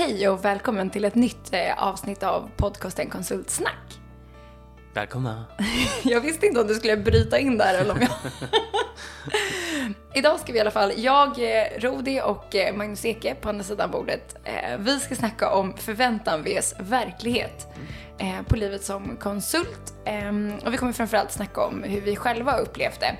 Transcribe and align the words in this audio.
Hej 0.00 0.28
och 0.28 0.44
välkommen 0.44 0.90
till 0.90 1.04
ett 1.04 1.14
nytt 1.14 1.52
eh, 1.52 1.82
avsnitt 1.82 2.22
av 2.22 2.50
podcasten 2.56 3.10
Konsultsnack. 3.10 4.00
Välkomna. 4.94 5.44
Jag 6.04 6.20
visste 6.20 6.46
inte 6.46 6.60
om 6.60 6.66
du 6.66 6.74
skulle 6.74 6.96
bryta 6.96 7.38
in 7.38 7.58
där 7.58 7.78
eller 7.80 7.94
om 7.94 8.00
jag... 8.00 8.10
Idag 10.14 10.40
ska 10.40 10.52
vi 10.52 10.58
i 10.58 10.60
alla 10.60 10.70
fall, 10.70 10.92
jag, 10.96 11.28
eh, 11.28 11.66
Rodi 11.78 12.20
och 12.24 12.54
eh, 12.54 12.74
Magnus 12.74 13.04
Eke 13.04 13.34
på 13.34 13.48
andra 13.48 13.64
sidan 13.64 13.90
bordet, 13.90 14.36
vi 14.78 15.00
ska 15.00 15.14
snacka 15.14 15.50
om 15.50 15.76
förväntan 15.76 16.42
vs 16.42 16.74
verklighet 16.78 17.68
eh, 18.18 18.42
på 18.48 18.56
livet 18.56 18.84
som 18.84 19.16
konsult. 19.16 19.94
Eh, 20.04 20.28
och 20.66 20.72
vi 20.72 20.76
kommer 20.76 20.92
framförallt 20.92 21.32
snacka 21.32 21.60
om 21.60 21.82
hur 21.82 22.00
vi 22.00 22.16
själva 22.16 22.56
upplevt 22.56 23.00
det. 23.00 23.16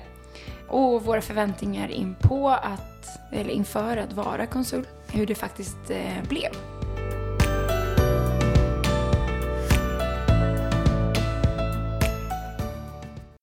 Och 0.67 1.03
våra 1.03 1.21
förväntningar 1.21 1.91
in 1.91 2.15
på 2.21 2.49
att, 2.49 3.07
eller 3.31 3.51
inför 3.51 3.97
att 3.97 4.13
vara 4.13 4.45
konsult, 4.45 4.89
hur 5.11 5.25
det 5.25 5.35
faktiskt 5.35 5.89
eh, 5.89 6.23
blev. 6.29 6.51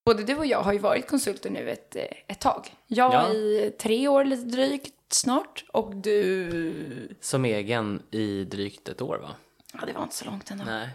Både 0.05 0.23
du 0.23 0.35
och 0.35 0.45
jag 0.45 0.61
har 0.61 0.73
ju 0.73 0.79
varit 0.79 1.07
konsulter 1.07 1.49
nu 1.49 1.69
ett, 1.69 1.95
eh, 1.95 2.03
ett 2.27 2.39
tag. 2.39 2.75
Jag 2.87 3.13
Ja. 3.13 3.29
i 3.33 3.71
tre 3.79 4.07
år 4.07 4.25
lite 4.25 4.43
drygt 4.43 4.93
snart 5.13 5.65
och 5.73 5.95
du... 5.95 6.73
Som 7.21 7.45
egen 7.45 8.03
i 8.11 8.43
drygt 8.43 8.89
ett 8.89 9.01
år 9.01 9.17
va? 9.17 9.29
Ja, 9.73 9.79
det 9.87 9.93
var 9.93 10.03
inte 10.03 10.15
så 10.15 10.25
långt 10.25 10.51
ändå. 10.51 10.63
Nej. 10.65 10.89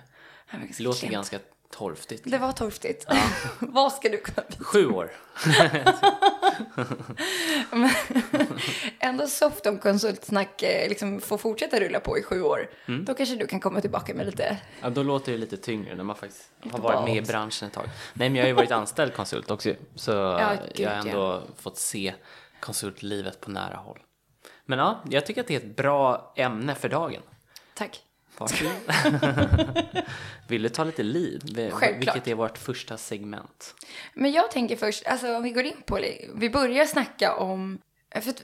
Det 0.50 0.56
ganska 0.56 0.82
låter 0.82 0.98
klent. 0.98 1.12
ganska 1.12 1.38
torftigt. 1.70 2.22
Det 2.26 2.38
var 2.38 2.52
torftigt. 2.52 3.06
Vad 3.58 3.92
ska 3.92 4.08
du 4.08 4.16
kunna 4.18 4.46
bli? 4.48 4.56
Sju 4.64 4.86
år. 4.86 5.10
Ändå 8.98 9.26
soft 9.26 9.66
om 9.66 9.78
konsultsnack 9.78 10.62
eh, 10.62 10.88
liksom 10.88 11.20
får 11.20 11.38
fortsätta 11.38 11.80
rulla 11.80 12.00
på 12.00 12.18
i 12.18 12.22
sju 12.22 12.42
år. 12.42 12.70
Mm. 12.86 13.04
Då 13.04 13.14
kanske 13.14 13.36
du 13.36 13.46
kan 13.46 13.60
komma 13.60 13.80
tillbaka 13.80 14.14
med 14.14 14.26
lite... 14.26 14.58
Ja, 14.80 14.90
då 14.90 15.02
låter 15.02 15.32
det 15.32 15.38
lite 15.38 15.56
tyngre 15.56 15.94
när 15.94 16.04
man 16.04 16.16
faktiskt 16.16 16.50
har 16.60 16.70
Lite 16.70 16.82
varit 16.82 17.08
med 17.08 17.16
i 17.16 17.22
branschen 17.22 17.68
ett 17.68 17.74
tag. 17.74 17.86
Nej, 18.14 18.28
men 18.28 18.36
jag 18.36 18.44
har 18.44 18.48
ju 18.48 18.54
varit 18.54 18.70
anställd 18.70 19.14
konsult 19.14 19.50
också. 19.50 19.74
Så 19.94 20.12
gud, 20.74 20.86
jag 20.86 20.90
har 20.90 20.96
ändå 20.96 21.42
fått 21.56 21.78
se 21.78 22.14
konsultlivet 22.60 23.40
på 23.40 23.50
nära 23.50 23.76
håll. 23.76 23.98
Men 24.66 24.78
ja, 24.78 25.02
jag 25.10 25.26
tycker 25.26 25.40
att 25.40 25.46
det 25.46 25.54
är 25.54 25.60
ett 25.60 25.76
bra 25.76 26.32
ämne 26.36 26.74
för 26.74 26.88
dagen. 26.88 27.22
Tack. 27.74 28.00
Varsågod. 28.38 28.72
Vill 30.48 30.62
du 30.62 30.68
ta 30.68 30.84
lite 30.84 31.02
lead? 31.02 31.72
Självklart. 31.72 32.16
Vilket 32.16 32.28
är 32.28 32.34
vårt 32.34 32.58
första 32.58 32.96
segment? 32.96 33.74
Men 34.14 34.32
jag 34.32 34.50
tänker 34.50 34.76
först, 34.76 35.06
alltså 35.06 35.36
om 35.36 35.42
vi 35.42 35.50
går 35.50 35.64
in 35.64 35.82
på 35.86 35.98
det, 35.98 36.28
vi 36.34 36.50
börjar 36.50 36.86
snacka 36.86 37.36
om, 37.36 37.78
för 38.20 38.34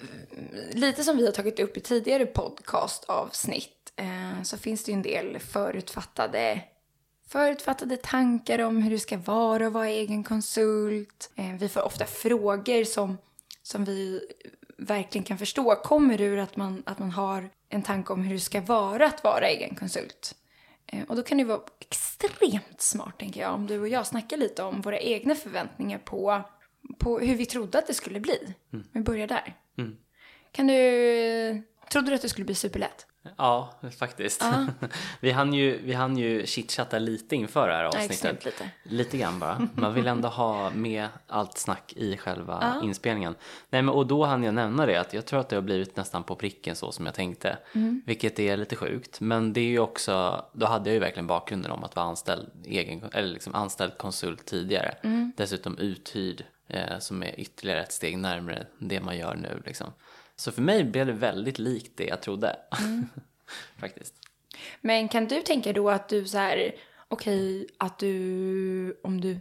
lite 0.73 1.05
som 1.05 1.17
vi 1.17 1.27
har 1.27 1.33
tagit 1.33 1.61
upp 1.61 1.77
i 1.77 1.81
tidigare 1.81 2.27
podcastavsnitt, 2.27 3.93
eh, 3.97 4.43
så 4.43 4.59
finns 4.59 4.85
det 4.85 4.93
ju 4.93 4.97
en 4.97 5.03
del 5.03 5.39
förutfattade, 5.39 6.61
förutfattade 7.29 7.97
tankar 7.97 8.59
om 8.59 8.83
hur 8.83 8.91
det 8.91 8.99
ska 8.99 9.19
vara 9.19 9.67
att 9.67 9.73
vara 9.73 9.89
egen 9.89 10.25
konsult. 10.25 11.31
Eh, 11.37 11.55
vi 11.59 11.69
får 11.69 11.83
ofta 11.83 12.05
frågor 12.07 12.85
som, 12.85 13.19
som 13.63 13.85
vi 13.85 14.21
verkligen 14.81 15.25
kan 15.25 15.39
förstå 15.39 15.75
kommer 15.77 16.21
ur 16.21 16.39
att 16.39 16.57
man, 16.57 16.83
att 16.87 16.99
man 16.99 17.11
har 17.11 17.51
en 17.69 17.83
tanke 17.83 18.13
om 18.13 18.23
hur 18.23 18.35
det 18.35 18.41
ska 18.41 18.61
vara 18.61 19.07
att 19.07 19.25
vara 19.25 19.49
egen 19.49 19.75
konsult. 19.75 20.35
Eh, 20.87 21.03
Och 21.09 21.17
då 21.17 21.23
kan 21.23 21.39
det 21.39 21.45
vara 21.45 21.61
extremt 21.81 22.81
smart, 22.81 23.19
tänker 23.19 23.41
jag, 23.41 23.55
om 23.55 23.67
du 23.67 23.81
och 23.81 23.89
jag 23.89 24.07
snackar 24.07 24.37
lite 24.37 24.63
om 24.63 24.81
våra 24.81 24.99
egna 25.01 25.35
förväntningar 25.35 25.99
på, 25.99 26.43
på 26.99 27.19
hur 27.19 27.35
vi 27.37 27.47
trodde 27.47 27.79
att 27.79 27.87
det 27.87 27.95
skulle 27.95 28.21
bli. 28.21 28.55
Vi 28.93 29.01
börjar 29.01 29.27
där. 29.27 29.55
Mm. 29.79 29.97
Kan 30.53 30.67
du... 30.67 31.63
Trodde 31.93 32.11
du 32.11 32.15
att 32.15 32.23
det 32.23 32.29
skulle 32.29 32.45
bli 32.45 32.55
superlätt? 32.55 33.07
Ja, 33.37 33.75
faktiskt. 33.99 34.45
vi, 35.21 35.31
hann 35.31 35.55
ju, 35.55 35.81
vi 35.85 35.93
hann 35.93 36.17
ju 36.17 36.47
chitchatta 36.47 36.99
lite 36.99 37.37
inför 37.37 37.69
det 37.69 37.75
här 37.75 37.83
Ja, 37.83 37.89
avsnittet. 37.89 38.11
extremt 38.11 38.45
lite. 38.45 38.71
Lite 38.83 39.19
grann 39.19 39.39
bara. 39.39 39.69
Man 39.75 39.95
vill 39.95 40.07
ändå 40.07 40.29
ha 40.29 40.71
med 40.71 41.09
allt 41.27 41.59
snack 41.59 41.93
i 41.97 42.17
själva 42.17 42.81
inspelningen. 42.83 43.35
Nej, 43.71 43.83
men, 43.83 43.95
och 43.95 44.07
då 44.07 44.25
hann 44.25 44.43
jag 44.43 44.55
nämna 44.55 44.87
det 44.87 44.97
att 45.01 45.15
jag 45.15 45.27
tror 45.27 45.41
att 45.41 45.49
det 45.49 45.57
har 45.57 45.63
blivit 45.63 45.97
nästan 45.97 46.23
på 46.25 46.35
pricken 46.37 46.77
så 46.77 46.93
som 46.93 47.07
jag 47.07 47.15
tänkte. 47.15 47.59
Vilket 48.07 48.39
är 48.39 48.57
lite 48.57 48.77
sjukt. 48.77 49.21
Men 49.21 49.53
det 49.53 49.61
är 49.61 49.65
ju 49.69 49.79
också, 49.79 50.45
då 50.53 50.67
hade 50.67 50.91
jag 50.91 50.95
ju 50.95 51.01
verkligen 51.01 51.27
bakgrunden 51.27 51.71
om 51.71 51.85
att 51.85 51.97
vara 51.97 52.07
anställd, 52.07 52.49
egen, 52.65 53.05
eller 53.13 53.29
liksom 53.29 53.55
anställd 53.55 53.99
konsult 53.99 54.47
tidigare. 54.47 54.95
Dessutom 55.37 55.79
uthyrd 55.79 56.45
eh, 56.69 56.99
som 56.99 57.23
är 57.23 57.41
ytterligare 57.41 57.83
ett 57.83 57.93
steg 57.93 58.19
närmare 58.19 58.67
det 58.79 59.01
man 59.01 59.19
gör 59.19 59.35
nu. 59.35 59.63
Liksom. 59.67 59.93
Så 60.41 60.53
för 60.53 60.63
mig 60.63 60.85
blev 60.85 61.07
det 61.07 61.13
väldigt 61.13 61.59
likt 61.59 61.97
det 61.97 62.05
jag 62.05 62.23
trodde. 62.23 62.57
Faktiskt. 63.81 64.15
Men 64.81 65.09
kan 65.09 65.29
du 65.29 65.43
tänka 65.43 65.73
då 65.73 65.91
att 65.91 66.09
du 66.09 66.27
så 66.27 66.39
här, 66.39 66.75
okej, 67.09 67.67
att 67.79 67.99
du, 67.99 69.01
om 69.03 69.21
du 69.21 69.41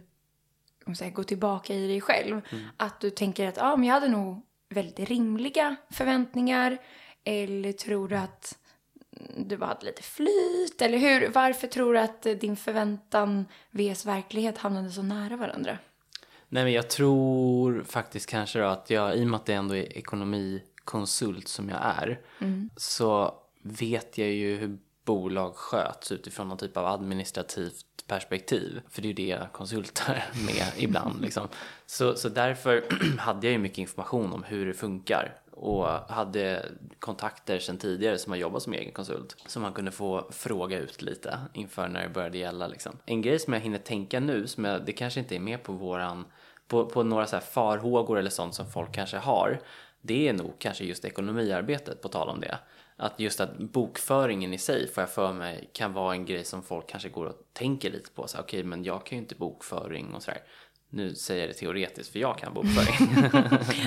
om 0.86 0.94
så 0.94 1.04
här, 1.04 1.10
går 1.10 1.22
tillbaka 1.22 1.74
i 1.74 1.86
dig 1.86 2.00
själv, 2.00 2.40
att 2.76 3.00
du 3.00 3.10
tänker 3.10 3.48
att 3.48 3.56
ja, 3.56 3.76
men 3.76 3.86
jag 3.86 3.94
hade 3.94 4.08
nog 4.08 4.46
väldigt 4.68 5.08
rimliga 5.08 5.76
förväntningar, 5.90 6.78
eller 7.24 7.72
tror 7.72 8.08
du 8.08 8.16
att 8.16 8.58
du 9.36 9.56
bara 9.56 9.66
hade 9.66 9.86
lite 9.86 10.02
flyt, 10.02 10.82
eller 10.82 10.98
hur? 10.98 11.28
Varför 11.28 11.66
tror 11.66 11.94
du 11.94 12.00
att 12.00 12.22
din 12.22 12.56
förväntan 12.56 13.46
vs 13.70 14.06
verklighet 14.06 14.58
hamnade 14.58 14.90
så 14.90 15.02
nära 15.02 15.36
varandra? 15.36 15.78
Nej 16.52 16.64
men 16.64 16.72
jag 16.72 16.90
tror 16.90 17.84
faktiskt 17.88 18.26
kanske 18.26 18.58
då 18.58 18.64
att 18.64 18.90
jag, 18.90 19.16
i 19.16 19.24
och 19.24 19.28
med 19.28 19.36
att 19.36 19.46
det 19.46 19.54
ändå 19.54 19.76
är 19.76 19.98
ekonomikonsult 20.80 21.48
som 21.48 21.68
jag 21.68 21.80
är, 21.82 22.20
så 22.76 23.34
vet 23.62 24.18
jag 24.18 24.28
ju 24.28 24.56
hur 24.56 24.78
bolag 25.04 25.56
sköts 25.56 26.12
utifrån 26.12 26.48
någon 26.48 26.58
typ 26.58 26.76
av 26.76 26.86
administrativt 26.86 27.86
perspektiv. 28.06 28.80
För 28.88 29.02
det 29.02 29.08
är 29.08 29.12
ju 29.12 29.26
det 29.26 29.52
konsulter 29.52 30.24
med 30.46 30.72
ibland 30.76 31.20
liksom. 31.20 31.48
Så, 31.86 32.14
så 32.14 32.28
därför 32.28 32.84
hade 33.18 33.46
jag 33.46 33.52
ju 33.52 33.58
mycket 33.58 33.78
information 33.78 34.32
om 34.32 34.42
hur 34.42 34.66
det 34.66 34.74
funkar 34.74 35.36
och 35.50 35.86
hade 35.88 36.66
kontakter 36.98 37.58
sedan 37.58 37.78
tidigare 37.78 38.18
som 38.18 38.32
har 38.32 38.38
jobbat 38.38 38.62
som 38.62 38.72
egen 38.72 38.92
konsult 38.92 39.36
som 39.46 39.62
man 39.62 39.72
kunde 39.72 39.90
få 39.90 40.28
fråga 40.32 40.78
ut 40.78 41.02
lite 41.02 41.38
inför 41.54 41.88
när 41.88 42.02
det 42.02 42.08
började 42.08 42.38
gälla 42.38 42.66
liksom. 42.66 42.92
En 43.06 43.22
grej 43.22 43.38
som 43.38 43.52
jag 43.52 43.60
hinner 43.60 43.78
tänka 43.78 44.20
nu, 44.20 44.46
som 44.46 44.64
jag, 44.64 44.86
det 44.86 44.92
kanske 44.92 45.20
inte 45.20 45.36
är 45.36 45.40
med 45.40 45.62
på 45.62 45.72
våran 45.72 46.24
på, 46.70 46.86
på 46.86 47.02
några 47.02 47.26
så 47.26 47.36
här 47.36 47.42
farhågor 47.42 48.18
eller 48.18 48.30
sånt 48.30 48.54
som 48.54 48.70
folk 48.70 48.94
kanske 48.94 49.16
har 49.16 49.60
det 50.00 50.28
är 50.28 50.32
nog 50.32 50.58
kanske 50.58 50.84
just 50.84 51.04
ekonomiarbetet 51.04 52.02
på 52.02 52.08
tal 52.08 52.28
om 52.28 52.40
det. 52.40 52.58
Att 52.96 53.20
just 53.20 53.40
att 53.40 53.58
bokföringen 53.58 54.52
i 54.52 54.58
sig 54.58 54.88
får 54.88 55.02
jag 55.02 55.10
för 55.10 55.32
mig 55.32 55.70
kan 55.72 55.92
vara 55.92 56.14
en 56.14 56.24
grej 56.24 56.44
som 56.44 56.62
folk 56.62 56.88
kanske 56.88 57.08
går 57.08 57.26
och 57.26 57.36
tänker 57.52 57.90
lite 57.90 58.10
på. 58.10 58.22
Okej, 58.22 58.40
okay, 58.40 58.42
Okej, 58.42 58.64
men 58.64 58.84
jag 58.84 59.06
kan 59.06 59.18
ju 59.18 59.22
inte 59.22 59.34
bokföring 59.34 60.14
och 60.14 60.22
sådär. 60.22 60.40
Nu 60.92 61.14
säger 61.14 61.40
jag 61.40 61.50
det 61.50 61.54
teoretiskt 61.54 62.12
för 62.12 62.18
jag 62.18 62.38
kan 62.38 62.54
bokföring. 62.54 63.30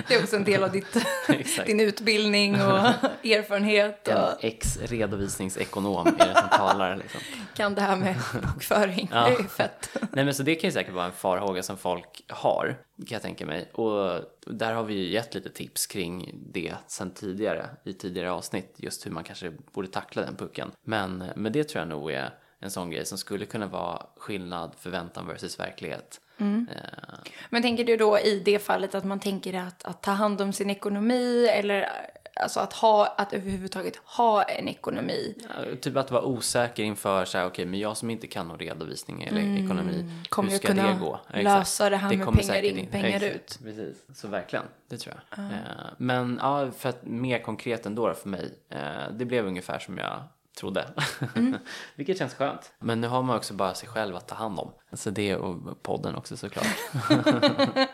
Det 0.08 0.14
är 0.16 0.24
också 0.24 0.36
en 0.36 0.44
del 0.44 0.64
av 0.64 0.72
ditt, 0.72 0.98
din 1.66 1.80
utbildning 1.80 2.54
och 2.54 2.60
erfarenhet 3.24 4.08
En 4.08 4.18
och 4.18 4.30
ex-redovisningsekonom 4.44 6.08
är 6.08 6.28
det 6.28 6.36
som 6.36 6.50
talar 6.50 6.96
liksom. 6.96 7.22
kan 7.54 7.76
det 7.76 7.82
här 7.82 7.96
med 7.96 8.16
bokföring. 8.54 9.10
Ja. 9.12 9.30
Det 9.30 9.44
är 9.44 9.44
fett. 9.44 9.90
Nej 10.12 10.26
men 10.26 10.34
så 10.34 10.44
det 10.44 10.56
kan 10.56 10.68
ju 10.68 10.72
säkert 10.72 10.94
vara 10.94 11.06
en 11.06 11.12
farhåga 11.12 11.64
som 11.64 11.78
folk 11.78 12.24
har, 12.28 12.78
kan 12.98 13.16
jag 13.16 13.22
tänka 13.22 13.46
mig. 13.46 13.70
Och 13.74 14.22
där 14.46 14.74
har 14.74 14.84
vi 14.84 14.94
ju 14.94 15.12
gett 15.12 15.34
lite 15.34 15.50
tips 15.50 15.88
kring 15.88 16.32
det 16.54 16.74
sen 16.88 17.12
tidigare, 17.12 17.70
i 17.86 17.94
tidigare 17.94 18.32
avsnitt, 18.32 18.76
just 18.78 19.06
hur 19.06 19.12
man 19.12 19.24
kanske 19.24 19.52
borde 19.74 19.88
tackla 19.88 20.22
den 20.22 20.36
pucken. 20.36 20.72
Men, 20.84 21.24
men 21.36 21.52
det 21.52 21.64
tror 21.64 21.80
jag 21.82 21.88
nog 21.88 22.12
är 22.12 22.34
en 22.60 22.72
sån 22.72 22.90
grej 22.90 23.06
som 23.06 23.18
skulle 23.18 23.46
kunna 23.46 23.68
vara 23.68 24.06
skillnad 24.18 24.76
förväntan 24.80 25.28
versus 25.28 25.60
verklighet. 25.60 26.20
Eh, 26.40 26.46
Men 27.50 27.62
tänker 27.62 27.84
du 27.84 27.98
då 27.98 28.20
i 28.20 28.40
det 28.46 28.60
fallet 28.60 28.96
att 28.96 29.04
man 29.06 29.20
tänker 29.20 29.54
att, 29.54 29.84
att 29.84 30.02
ta 30.02 30.12
hand 30.12 30.42
om 30.42 30.54
sin 30.54 30.70
ekonomi 30.70 31.48
eller 31.48 31.90
alltså 32.36 32.60
att, 32.60 32.74
ha, 32.74 33.06
att 33.18 33.34
överhuvudtaget 33.34 33.96
ha 33.96 34.44
en 34.44 34.68
ekonomi? 34.68 35.36
Ja, 35.50 35.76
Typ 35.82 35.98
att 35.98 36.12
vara 36.12 36.24
osäker 36.24 36.84
inför 36.84 37.26
så 37.26 37.38
här, 37.38 37.46
okej, 37.46 37.66
men 37.66 37.80
jag 37.80 37.98
som 37.98 38.10
inte 38.10 38.28
kan 38.28 38.48
någon 38.48 38.60
redovisning 38.60 39.24
eller 39.24 39.42
ekonomi, 39.66 39.94
Mm. 40.00 40.24
Kommer 40.30 40.50
hur 40.50 40.54
jag 40.54 40.62
ska 40.64 40.68
kunna 40.68 40.94
det 40.94 41.00
gå? 41.00 41.20
lösa 41.34 41.90
det 41.90 41.98
här 41.98 42.10
med 42.10 42.26
kommer 42.26 42.38
pengar 42.42 42.54
säkert 42.54 42.78
in, 42.78 42.88
pengar 42.88 43.08
Exakt, 43.24 43.36
ut? 43.36 43.60
Precis, 43.64 44.04
så 44.16 44.28
verkligen, 44.28 44.66
det 44.90 44.98
tror 44.98 45.16
jag. 45.36 45.46
Eh, 45.46 45.52
men 45.98 46.40
ja, 46.42 46.72
för 46.78 46.90
att 46.90 47.06
mer 47.06 47.40
konkret 47.40 47.86
ändå 47.86 48.08
då 48.08 48.14
för 48.14 48.30
mig, 48.30 48.54
eh, 48.70 48.80
det 49.12 49.26
blev 49.26 49.48
ungefär 49.48 49.80
som 49.80 49.98
jag 49.98 50.24
trodde. 50.56 50.88
Mm. 51.36 51.58
Vilket 51.96 52.18
känns 52.18 52.34
skönt. 52.34 52.74
Men 52.80 53.02
nu 53.02 53.08
har 53.08 53.24
man 53.24 53.38
också 53.38 53.54
bara 53.54 53.74
sig 53.74 53.90
själv 53.90 54.16
att 54.16 54.28
ta 54.28 54.36
hand 54.36 54.60
om. 54.60 54.72
Alltså 54.92 55.12
det 55.12 55.36
och 55.36 55.84
podden 55.84 56.16
också 56.16 56.38
såklart. 56.38 56.78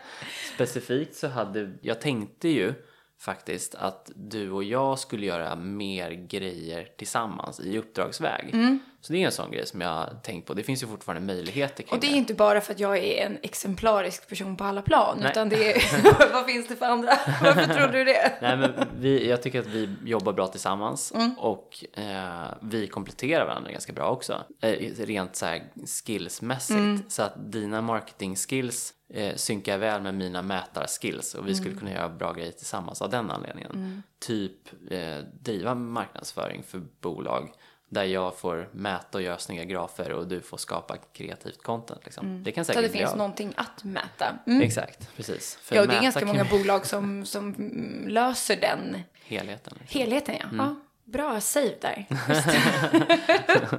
Specifikt 0.54 1.16
så 1.16 1.28
hade, 1.28 1.72
jag 1.82 2.00
tänkte 2.00 2.48
ju 2.48 2.74
faktiskt 3.20 3.74
att 3.74 4.10
du 4.14 4.50
och 4.50 4.64
jag 4.64 4.98
skulle 4.98 5.26
göra 5.26 5.56
mer 5.56 6.10
grejer 6.10 6.88
tillsammans 6.98 7.60
i 7.60 7.78
uppdragsväg. 7.78 8.54
Så 9.02 9.12
det 9.12 9.22
är 9.22 9.26
en 9.26 9.32
sån 9.32 9.50
grej 9.50 9.66
som 9.66 9.80
jag 9.80 9.88
har 9.88 10.14
tänkt 10.22 10.46
på. 10.46 10.54
Det 10.54 10.62
finns 10.62 10.82
ju 10.82 10.86
fortfarande 10.86 11.26
möjligheter 11.34 11.82
kring 11.82 11.92
Och 11.94 12.00
det 12.00 12.06
är 12.06 12.14
inte 12.16 12.34
bara 12.34 12.60
för 12.60 12.72
att 12.74 12.80
jag 12.80 12.98
är 12.98 13.26
en 13.26 13.38
exemplarisk 13.42 14.28
person 14.28 14.56
på 14.56 14.64
alla 14.64 14.82
plan, 14.82 15.16
Nej. 15.20 15.30
utan 15.30 15.48
det 15.48 15.72
är, 15.76 16.32
vad 16.32 16.46
finns 16.46 16.68
det 16.68 16.76
för 16.76 16.86
andra? 16.86 17.12
Varför 17.42 17.74
tror 17.74 17.88
du 17.88 18.04
det? 18.04 18.32
Nej, 18.42 18.56
men 18.56 18.72
vi, 18.98 19.28
jag 19.28 19.42
tycker 19.42 19.60
att 19.60 19.66
vi 19.66 19.88
jobbar 20.04 20.32
bra 20.32 20.46
tillsammans 20.46 21.12
Mm. 21.14 21.30
och 21.38 21.84
eh, 21.92 22.54
vi 22.62 22.86
kompletterar 22.86 23.46
varandra 23.46 23.70
ganska 23.72 23.92
bra 23.92 24.08
också. 24.10 24.44
Eh, 24.62 24.70
rent 25.04 25.36
så 25.36 25.46
här 25.46 25.62
skillsmässigt. 26.06 26.78
Mm. 26.78 27.02
Så 27.08 27.22
att 27.22 27.52
dina 27.52 27.80
marketing 27.82 28.36
skills 28.36 28.94
eh, 29.14 29.34
synkar 29.36 29.78
väl 29.78 30.02
med 30.02 30.14
mina 30.14 30.42
mätarskills 30.42 31.34
och 31.34 31.48
vi 31.48 31.54
skulle 31.54 31.70
Mm. 31.70 31.78
kunna 31.80 31.92
göra 31.92 32.08
bra 32.08 32.32
grejer 32.32 32.52
tillsammans 32.52 33.02
av 33.02 33.10
den 33.10 33.30
anledningen. 33.30 34.02
Typ 34.26 34.56
eh, 34.90 35.18
driva 35.40 35.74
marknadsföring 35.74 36.62
för 36.62 36.82
bolag 37.00 37.50
där 37.90 38.04
jag 38.04 38.36
får 38.36 38.68
mäta 38.72 39.18
och 39.18 39.22
göra 39.22 39.38
snygga 39.38 39.64
grafer 39.64 40.12
och 40.12 40.28
du 40.28 40.40
får 40.40 40.56
skapa 40.56 40.96
kreativt 40.96 41.62
content. 41.62 42.00
Liksom. 42.04 42.44
Det 42.44 42.52
kan 42.52 42.60
Mm. 42.60 42.64
Så 42.64 42.72
säkert 42.72 42.92
det 42.92 42.98
finns 42.98 43.14
någonting 43.14 43.52
att 43.56 43.84
mäta. 43.84 44.38
Mm. 44.46 44.62
Exakt, 44.62 45.16
precis. 45.16 45.58
För 45.62 45.76
Ja, 45.76 45.82
och 45.82 45.88
det 45.88 45.96
är 45.96 46.02
ganska 46.02 46.26
många 46.26 46.44
bolag 46.44 46.86
som, 46.86 47.26
som 47.26 47.54
mm, 47.54 48.08
löser 48.08 48.56
den 48.56 49.02
Helheten. 49.24 49.78
Liksom. 49.80 50.00
helheten. 50.00 50.34
Ja. 50.40 50.48
ja 50.56 50.76
bra 51.04 51.40
save 51.40 51.74
där. 51.80 52.06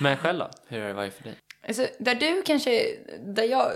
Men 0.00 0.16
själv 0.16 0.38
då? 0.38 0.50
Hur 0.66 0.80
har 0.80 0.88
det 0.88 0.94
varit 0.94 1.14
för 1.14 1.22
dig? 1.24 1.34
Alltså, 1.68 1.86
där 1.98 2.14
du 2.14 2.42
kanske, 2.42 2.96
där 3.20 3.44
jag, 3.44 3.72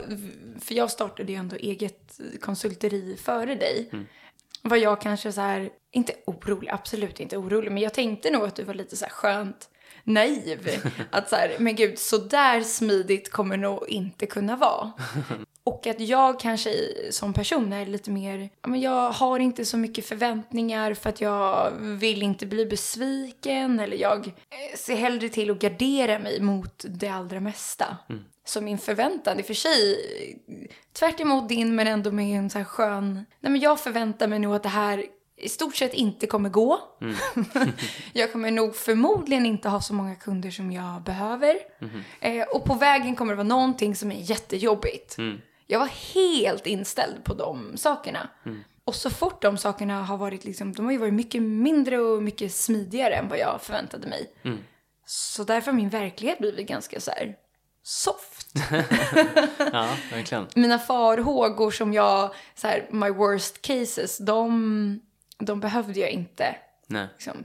för 0.60 0.74
jag 0.74 0.90
startade 0.90 1.32
ju 1.32 1.38
ändå 1.38 1.56
eget 1.56 2.20
konsulteri 2.40 3.16
före 3.16 3.54
dig. 3.54 3.90
Var 4.62 4.76
jag 4.76 5.00
kanske 5.00 5.32
så 5.32 5.40
här, 5.40 5.70
inte 5.92 6.12
orolig, 6.26 6.70
absolut 6.70 7.20
inte 7.20 7.36
orolig, 7.36 7.72
men 7.72 7.82
jag 7.82 7.94
tänkte 7.94 8.30
nog 8.30 8.44
att 8.44 8.56
du 8.56 8.64
var 8.64 8.74
lite 8.74 8.96
så 8.96 9.04
här 9.04 9.12
skönt 9.12 9.70
naiv. 10.04 10.68
Att 11.10 11.28
så 11.28 11.36
här, 11.36 11.56
men 11.58 11.76
gud, 11.76 11.98
så 11.98 12.18
där 12.18 12.60
smidigt 12.60 13.32
kommer 13.32 13.56
nog 13.56 13.88
inte 13.88 14.26
kunna 14.26 14.56
vara. 14.56 14.92
Och 15.68 15.86
att 15.86 16.00
jag 16.00 16.40
kanske 16.40 16.70
som 17.10 17.32
person 17.32 17.72
är 17.72 17.86
lite 17.86 18.10
mer, 18.10 18.50
men 18.66 18.80
jag 18.80 19.10
har 19.10 19.38
inte 19.38 19.64
så 19.64 19.76
mycket 19.76 20.06
förväntningar 20.06 20.94
för 20.94 21.08
att 21.08 21.20
jag 21.20 21.72
vill 21.80 22.22
inte 22.22 22.46
bli 22.46 22.66
besviken 22.66 23.80
eller 23.80 23.96
jag 23.96 24.26
eh, 24.26 24.76
ser 24.76 24.96
hellre 24.96 25.28
till 25.28 25.50
att 25.50 25.58
gardera 25.58 26.18
mig 26.18 26.40
mot 26.40 26.84
det 26.88 27.08
allra 27.08 27.40
mesta. 27.40 27.96
Så 28.44 28.60
min 28.60 28.78
förväntan, 28.78 29.38
i 29.38 29.42
och 29.42 29.46
för 29.46 29.54
sig 29.54 29.96
tvärt 30.92 31.20
emot 31.20 31.48
din 31.48 31.74
men 31.74 31.86
ändå 31.86 32.12
med 32.12 32.38
en 32.38 32.50
så 32.50 32.58
här 32.58 32.64
skön, 32.64 33.14
nej 33.40 33.52
men 33.52 33.60
jag 33.60 33.80
förväntar 33.80 34.28
mig 34.28 34.38
nog 34.38 34.54
att 34.54 34.62
det 34.62 34.68
här 34.68 35.04
i 35.36 35.48
stort 35.48 35.76
sett 35.76 35.94
inte 35.94 36.26
kommer 36.26 36.48
gå. 36.48 36.80
jag 38.12 38.32
kommer 38.32 38.50
nog 38.50 38.76
förmodligen 38.76 39.46
inte 39.46 39.68
ha 39.68 39.80
så 39.80 39.94
många 39.94 40.14
kunder 40.14 40.50
som 40.50 40.72
jag 40.72 41.02
behöver. 41.02 41.56
Eh, 42.20 42.46
och 42.48 42.64
på 42.64 42.74
vägen 42.74 43.16
kommer 43.16 43.32
det 43.32 43.36
vara 43.36 43.48
någonting 43.48 43.96
som 43.96 44.12
är 44.12 44.20
jättejobbigt. 44.30 45.16
Jag 45.70 45.78
var 45.78 46.14
helt 46.14 46.66
inställd 46.66 47.24
på 47.24 47.34
de 47.34 47.76
sakerna. 47.76 48.28
Och 48.84 48.94
så 48.94 49.10
fort 49.10 49.42
de 49.42 49.58
sakerna 49.58 50.02
har 50.02 50.16
varit 50.16 50.44
liksom, 50.44 50.72
de 50.72 50.84
har 50.84 50.92
ju 50.92 50.98
varit 50.98 51.14
mycket 51.14 51.42
mindre 51.42 51.98
och 51.98 52.22
mycket 52.22 52.54
smidigare 52.54 53.14
än 53.14 53.28
vad 53.28 53.38
jag 53.38 53.62
förväntade 53.62 54.08
mig. 54.08 54.32
Så 55.06 55.44
därför 55.44 55.70
har 55.70 55.76
min 55.76 55.88
verklighet 55.88 56.38
blivit 56.38 56.68
ganska 56.68 57.00
så 57.00 57.10
här 57.10 57.36
soft. 57.82 58.52
Ja, 59.72 59.96
verkligen. 60.10 60.46
Mina 60.54 60.78
farhågor 60.78 61.70
som 61.70 61.92
jag, 61.92 62.34
så 62.54 62.66
här, 62.66 62.86
my 62.90 63.10
worst 63.10 63.62
cases, 63.62 64.18
de, 64.18 65.00
de 65.38 65.60
behövde 65.60 66.00
jag 66.00 66.10
inte 66.10 66.56
Nej. 66.86 67.08
liksom, 67.12 67.44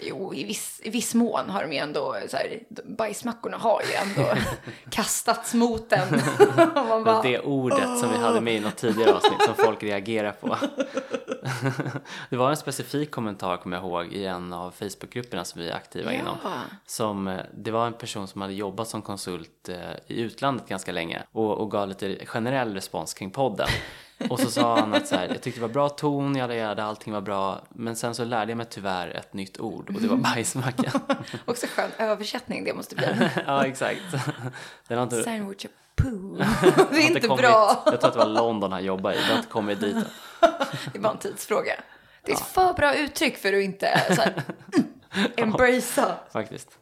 Jo, 0.00 0.34
i 0.34 0.44
viss, 0.44 0.80
i 0.84 0.90
viss 0.90 1.14
mån 1.14 1.50
har 1.50 1.62
de 1.62 1.72
ju 1.72 1.78
ändå, 1.78 2.16
så 2.28 2.36
här, 2.36 2.58
bajsmackorna 2.84 3.56
har 3.56 3.82
ju 3.82 3.94
ändå 3.94 4.34
kastats 4.90 5.54
mot 5.54 5.92
en. 5.92 6.20
Bara, 7.04 7.22
Det 7.22 7.40
ordet 7.40 7.98
som 7.98 8.10
vi 8.10 8.16
hade 8.18 8.40
med 8.40 8.54
i 8.54 8.60
något 8.60 8.76
tidigare 8.76 9.12
avsnitt 9.14 9.42
som 9.42 9.54
folk 9.54 9.82
reagerar 9.82 10.32
på. 10.32 10.56
Det 12.30 12.36
var 12.36 12.50
en 12.50 12.56
specifik 12.56 13.10
kommentar, 13.10 13.56
kommer 13.56 13.76
jag 13.76 13.84
ihåg, 13.86 14.12
i 14.12 14.26
en 14.26 14.52
av 14.52 14.70
Facebookgrupperna 14.70 15.44
som 15.44 15.60
vi 15.60 15.68
är 15.68 15.74
aktiva 15.74 16.12
Ja. 16.12 16.20
inom. 16.20 16.36
Som, 16.86 17.28
eh, 17.28 17.40
det 17.54 17.70
var 17.70 17.86
en 17.86 17.92
person 17.92 18.28
som 18.28 18.40
hade 18.40 18.54
jobbat 18.54 18.88
som 18.88 19.02
konsult 19.02 19.68
eh, 19.68 19.76
i 20.06 20.20
utlandet 20.20 20.68
ganska 20.68 20.92
länge 20.92 21.22
och, 21.32 21.58
och 21.58 21.70
gav 21.70 21.88
lite 21.88 22.26
generell 22.26 22.74
respons 22.74 23.14
kring 23.14 23.30
podden. 23.30 23.68
Och 24.30 24.40
så 24.40 24.50
sa 24.50 24.78
han 24.80 24.94
att 24.94 25.08
så 25.08 25.16
här, 25.16 25.28
jag 25.28 25.42
tyckte 25.42 25.60
det 25.60 25.66
var 25.66 25.72
bra 25.72 25.88
ton, 25.88 26.36
jag 26.36 26.48
hade 26.48 26.84
allting 26.84 27.12
var 27.12 27.20
bra, 27.20 27.60
men 27.68 27.96
sen 27.96 28.14
så 28.14 28.24
lärde 28.24 28.50
jag 28.50 28.56
mig 28.56 28.66
tyvärr 28.70 29.08
ett 29.08 29.32
nytt 29.32 29.60
ord 29.60 29.90
och 29.94 30.00
det 30.00 30.08
var 30.08 30.16
bajsmacka. 30.16 31.00
Också 31.44 31.66
skön 31.66 31.90
översättning 31.98 32.64
det 32.64 32.74
måste 32.74 32.94
bli. 32.94 33.06
ja, 33.46 33.66
exakt. 33.66 34.00
Den 34.88 34.98
har 34.98 35.04
inte, 35.04 35.22
Sandwich 35.22 35.66
poo. 35.96 36.36
Det 36.90 36.96
är 36.96 37.06
inte 37.06 37.20
kommit, 37.20 37.42
bra. 37.42 37.82
Jag 37.86 38.00
tror 38.00 38.08
att 38.08 38.12
det 38.12 38.18
var 38.18 38.26
London 38.26 38.72
han 38.72 38.84
jobbade 38.84 39.16
i, 39.16 39.18
det 39.18 39.24
har 39.24 39.36
inte 39.36 39.48
kommit 39.48 39.80
dit 39.80 39.94
än. 39.96 40.04
Det 40.92 40.98
är 40.98 41.02
bara 41.02 41.12
en 41.12 41.18
tidsfråga. 41.18 41.72
Det 42.22 42.32
är 42.32 42.36
ett 42.36 42.42
för 42.46 42.72
bra 42.72 42.94
uttryck 42.94 43.36
för 43.36 43.52
att 43.52 43.62
inte 43.62 44.02
så 44.08 44.22
här, 44.22 44.42
mm, 45.16 45.32
embracea. 45.36 46.16
faktiskt. 46.32 46.78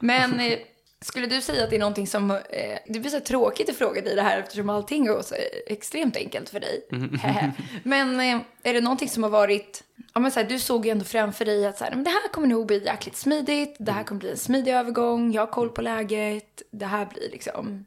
Men 0.00 0.40
eh, 0.40 0.58
skulle 1.04 1.26
du 1.26 1.40
säga 1.40 1.64
att 1.64 1.70
det 1.70 1.76
är 1.76 1.80
någonting 1.80 2.06
som... 2.06 2.30
Eh, 2.30 2.78
det 2.86 3.00
blir 3.00 3.10
så 3.10 3.20
tråkigt 3.20 3.70
att 3.70 3.76
fråga 3.76 4.02
dig 4.02 4.14
det 4.14 4.22
här 4.22 4.38
eftersom 4.38 4.70
allting 4.70 5.06
går 5.06 5.22
så 5.22 5.34
extremt 5.66 6.16
enkelt 6.16 6.48
för 6.48 6.60
dig. 6.60 6.86
men 7.82 8.20
eh, 8.20 8.40
är 8.62 8.74
det 8.74 8.80
någonting 8.80 9.08
som 9.08 9.22
har 9.22 9.30
varit... 9.30 9.84
Ja, 10.14 10.20
men 10.20 10.30
så 10.30 10.40
här, 10.40 10.48
du 10.48 10.58
såg 10.58 10.86
ju 10.86 10.92
ändå 10.92 11.04
framför 11.04 11.44
dig 11.44 11.66
att 11.66 11.78
så 11.78 11.84
här, 11.84 11.94
men 11.94 12.04
det 12.04 12.10
här 12.10 12.28
kommer 12.28 12.46
nog 12.46 12.66
bli 12.66 12.84
jäkligt 12.84 13.16
smidigt. 13.16 13.76
Det 13.78 13.92
här 13.92 14.04
kommer 14.04 14.18
bli 14.18 14.30
en 14.30 14.36
smidig 14.36 14.72
övergång. 14.72 15.32
Jag 15.32 15.42
har 15.42 15.52
koll 15.52 15.68
på 15.68 15.82
läget. 15.82 16.62
Det 16.70 16.86
här 16.86 17.06
blir 17.06 17.30
liksom... 17.30 17.86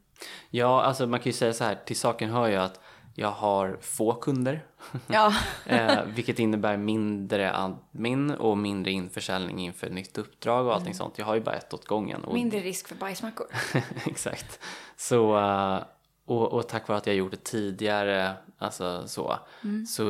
Ja, 0.50 0.84
alltså 0.84 1.08
man 1.08 1.20
kan 1.20 1.26
ju 1.26 1.34
säga 1.34 1.54
så 1.54 1.64
här, 1.64 1.76
till 1.86 1.96
saken 1.96 2.30
hör 2.30 2.48
ju 2.48 2.56
att 2.56 2.80
jag 3.20 3.32
har 3.32 3.78
få 3.82 4.14
kunder. 4.14 4.66
Ja, 5.08 5.34
eh, 5.66 6.04
vilket 6.06 6.40
innebär 6.40 6.78
mindre 6.78 7.56
admin 7.56 8.32
och 8.32 8.58
mindre 8.58 8.92
införsäljning 8.92 9.60
inför 9.60 9.90
nytt 9.90 10.18
uppdrag 10.18 10.68
och 10.68 10.76
allting 10.76 10.94
sånt. 10.94 11.18
Jag 11.18 11.26
har 11.26 11.36
ju 11.36 11.42
bara 11.42 11.56
ett 11.56 11.74
åt 11.74 11.86
gången. 11.86 12.24
Och, 12.24 12.34
mindre 12.34 12.60
risk 12.60 12.88
för 12.88 12.96
bajsmackor. 12.96 13.48
Exakt. 14.06 14.60
Så, 14.98 15.38
eh, 15.38 15.84
och, 16.26 16.54
och 16.54 16.68
tack 16.68 16.88
vare 16.88 16.98
att 16.98 17.08
jag 17.08 17.16
gjort 17.16 17.32
det 17.32 17.44
tidigare, 17.44 18.34
alltså 18.58 19.08
så, 19.08 19.40
så 19.88 20.04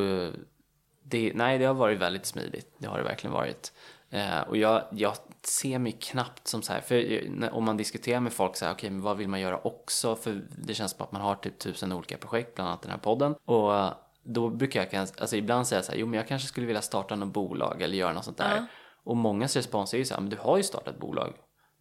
det, 1.02 1.32
nej, 1.34 1.58
det 1.58 1.64
har 1.64 1.74
varit 1.74 1.98
väldigt 1.98 2.26
smidigt. 2.26 2.74
Det 2.78 2.86
har 2.86 2.98
det 2.98 3.04
verkligen 3.04 3.34
varit. 3.34 3.72
Eh, 4.10 4.40
och 4.40 4.56
jag, 4.56 4.82
jag 4.90 5.14
ser 5.42 5.78
mig 5.78 5.92
knappt 5.92 6.48
som 6.48 6.62
så 6.62 6.72
här, 6.72 6.80
för 6.80 7.54
om 7.54 7.64
man 7.64 7.76
diskuterar 7.76 8.20
med 8.20 8.32
folk 8.32 8.56
så 8.56 8.64
här, 8.64 8.72
okej, 8.72 8.90
men 8.90 9.02
vad 9.02 9.16
vill 9.16 9.28
man 9.28 9.40
göra 9.40 9.58
också? 9.58 10.16
För 10.16 10.42
det 10.58 10.74
känns 10.74 10.90
som 10.92 11.04
att 11.04 11.12
man 11.12 11.22
har 11.22 11.34
typ 11.34 11.58
tusen 11.58 11.92
olika 11.92 12.16
projekt, 12.16 12.54
bland 12.54 12.68
annat 12.68 12.82
den 12.82 12.90
här 12.90 12.98
podden. 12.98 13.34
Och 13.44 13.76
eh, 13.76 13.92
då 14.22 14.48
brukar 14.48 14.88
jag 14.90 15.08
alltså 15.18 15.36
ibland 15.36 15.66
säga 15.66 15.82
så 15.82 15.92
här, 15.92 15.98
jo 15.98 16.06
men 16.06 16.14
jag 16.16 16.28
kanske 16.28 16.48
skulle 16.48 16.66
vilja 16.66 16.82
starta 16.82 17.16
något 17.16 17.32
bolag 17.32 17.82
eller 17.82 17.96
göra 17.96 18.12
något 18.12 18.24
sånt 18.24 18.38
där. 18.38 18.66
Och 19.04 19.16
mångas 19.16 19.56
respons 19.56 19.94
är 19.94 19.98
ju 19.98 20.04
så 20.04 20.14
här, 20.14 20.20
men 20.20 20.30
du 20.30 20.36
har 20.36 20.56
ju 20.56 20.62
startat 20.62 20.94
ett 20.94 21.00
bolag. 21.00 21.32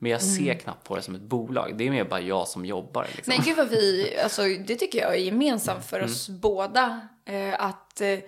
Men 0.02 0.12
jag 0.12 0.22
ser 0.22 0.54
knappt 0.54 0.88
på 0.88 0.96
det 0.96 1.02
som 1.02 1.16
ett 1.16 1.22
bolag. 1.22 1.78
Det 1.78 1.88
är 1.88 1.92
mer 1.92 2.04
bara 2.04 2.22
jag 2.22 2.48
som 2.48 2.66
jobbar. 2.66 3.08
Liksom. 3.16 3.34
Nej, 3.38 3.42
gud 3.46 3.58
vad 3.58 3.70
vi, 3.70 4.18
alltså 4.24 4.42
det 4.42 4.76
tycker 4.76 5.00
jag 5.00 5.16
är 5.16 5.20
gemensamt 5.20 5.86
för 5.86 6.04
oss 6.04 6.30
båda. 6.30 7.08
Eh, 7.26 7.64
att, 7.64 8.02
eh, 8.02 8.20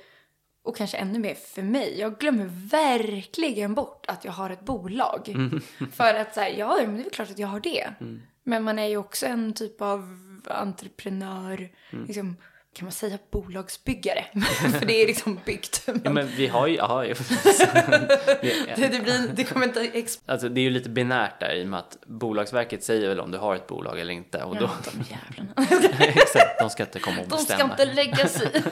och 0.63 0.77
kanske 0.77 0.97
ännu 0.97 1.19
mer 1.19 1.35
för 1.35 1.61
mig, 1.61 1.99
jag 1.99 2.19
glömmer 2.19 2.49
verkligen 2.71 3.73
bort 3.75 4.05
att 4.07 4.25
jag 4.25 4.31
har 4.31 4.49
ett 4.49 4.65
bolag. 4.65 5.35
För 5.93 6.13
att 6.13 6.33
så 6.33 6.39
här, 6.41 6.49
ja, 6.57 6.77
men 6.81 6.97
det 6.97 7.05
är 7.05 7.09
klart 7.09 7.29
att 7.29 7.39
jag 7.39 7.47
har 7.47 7.59
det. 7.59 7.87
Men 8.43 8.63
man 8.63 8.79
är 8.79 8.87
ju 8.87 8.97
också 8.97 9.25
en 9.25 9.53
typ 9.53 9.81
av 9.81 10.17
entreprenör, 10.47 11.69
liksom, 12.07 12.37
kan 12.75 12.85
man 12.85 12.91
säga 12.91 13.17
bolagsbyggare? 13.31 14.25
för 14.79 14.85
det 14.85 14.93
är 15.03 15.07
liksom 15.07 15.39
byggt. 15.45 15.87
Ja, 16.03 16.09
men 16.09 16.27
vi 16.27 16.47
har 16.47 16.67
ju, 16.67 16.75
ja, 16.75 17.05
ju- 17.05 17.13
det, 18.41 18.87
det, 18.87 18.99
blir, 19.03 19.31
det 19.35 19.43
kommer 19.43 19.65
inte 19.65 19.91
alltså, 20.25 20.49
det 20.49 20.61
är 20.61 20.63
ju 20.63 20.69
lite 20.69 20.89
binärt 20.89 21.39
där 21.39 21.53
i 21.55 21.63
och 21.63 21.67
med 21.67 21.79
att 21.79 21.97
Bolagsverket 22.05 22.83
säger 22.83 23.07
väl 23.09 23.19
om 23.19 23.31
du 23.31 23.37
har 23.37 23.55
ett 23.55 23.67
bolag 23.67 23.99
eller 23.99 24.13
inte. 24.13 24.43
Och 24.43 24.55
då, 24.55 24.61
Ja, 24.85 24.91
de 24.91 25.03
jävlarna. 25.13 25.83
exakt, 25.99 26.59
de 26.59 26.69
ska 26.69 26.83
inte 26.83 26.99
komma 26.99 27.21
och 27.21 27.27
De 27.27 27.37
ska 27.37 27.47
bestämma. 27.53 27.71
inte 27.73 27.85
lägga 27.85 28.27
sig. 28.27 28.63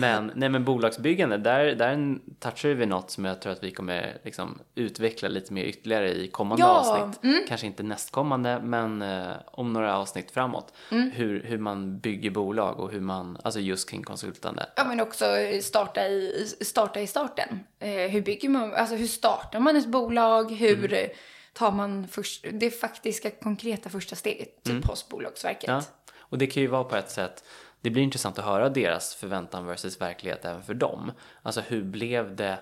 Men, 0.00 0.32
nej, 0.34 0.48
men 0.48 0.64
bolagsbyggande, 0.64 1.38
där, 1.38 1.74
där 1.74 2.18
touchar 2.38 2.68
vi 2.68 2.86
något 2.86 3.10
som 3.10 3.24
jag 3.24 3.42
tror 3.42 3.52
att 3.52 3.64
vi 3.64 3.70
kommer 3.70 4.16
liksom, 4.22 4.58
utveckla 4.74 5.28
lite 5.28 5.52
mer 5.52 5.64
ytterligare 5.64 6.10
i 6.14 6.28
kommande 6.28 6.62
Ja, 6.62 6.94
mm. 6.96 7.08
avsnitt. 7.08 7.48
Kanske 7.48 7.66
inte 7.66 7.82
nästkommande, 7.82 8.60
men 8.62 9.02
eh, 9.02 9.32
om 9.46 9.72
några 9.72 9.98
avsnitt 9.98 10.30
framåt. 10.30 10.72
Mm. 10.90 11.10
Hur, 11.10 11.42
hur 11.42 11.58
man 11.58 11.98
bygger 11.98 12.30
bolag 12.30 12.80
och 12.80 12.90
hur 12.90 13.00
man, 13.00 13.38
alltså 13.44 13.60
just 13.60 13.90
kring 13.90 14.02
konsultande. 14.02 14.66
Ja, 14.76 14.84
men 14.84 15.00
också 15.00 15.24
starta 15.62 16.06
i, 16.06 16.46
starta 16.60 17.00
i 17.00 17.06
starten. 17.06 17.60
Eh, 17.78 17.88
hur 17.90 18.22
bygger 18.22 18.48
man, 18.48 18.74
alltså 18.74 18.94
hur 18.94 19.06
startar 19.06 19.60
man 19.60 19.76
ett 19.76 19.86
bolag? 19.86 20.50
Hur 20.52 20.78
Mm. 20.78 20.92
eh, 21.04 21.10
tar 21.52 21.70
man 21.72 22.08
först, 22.08 22.44
det 22.52 22.70
faktiska 22.70 23.30
konkreta 23.30 23.90
första 23.90 24.16
steget 24.16 24.62
typ 24.64 24.84
hos 24.86 25.08
Bolagsverket? 25.08 25.68
Mm. 25.68 25.80
Ja, 25.80 26.04
och 26.18 26.38
det 26.38 26.46
kan 26.46 26.62
ju 26.62 26.66
vara 26.66 26.84
på 26.84 26.96
ett 26.96 27.10
sätt, 27.10 27.44
det 27.84 27.90
blir 27.90 28.02
intressant 28.02 28.38
att 28.38 28.44
höra 28.44 28.68
deras 28.68 29.14
förväntan 29.14 29.66
versus 29.66 30.00
verklighet 30.00 30.44
även 30.44 30.62
för 30.62 30.74
dem. 30.74 31.12
Alltså 31.42 31.60
hur 31.60 31.82
blev 31.82 32.36
det 32.36 32.58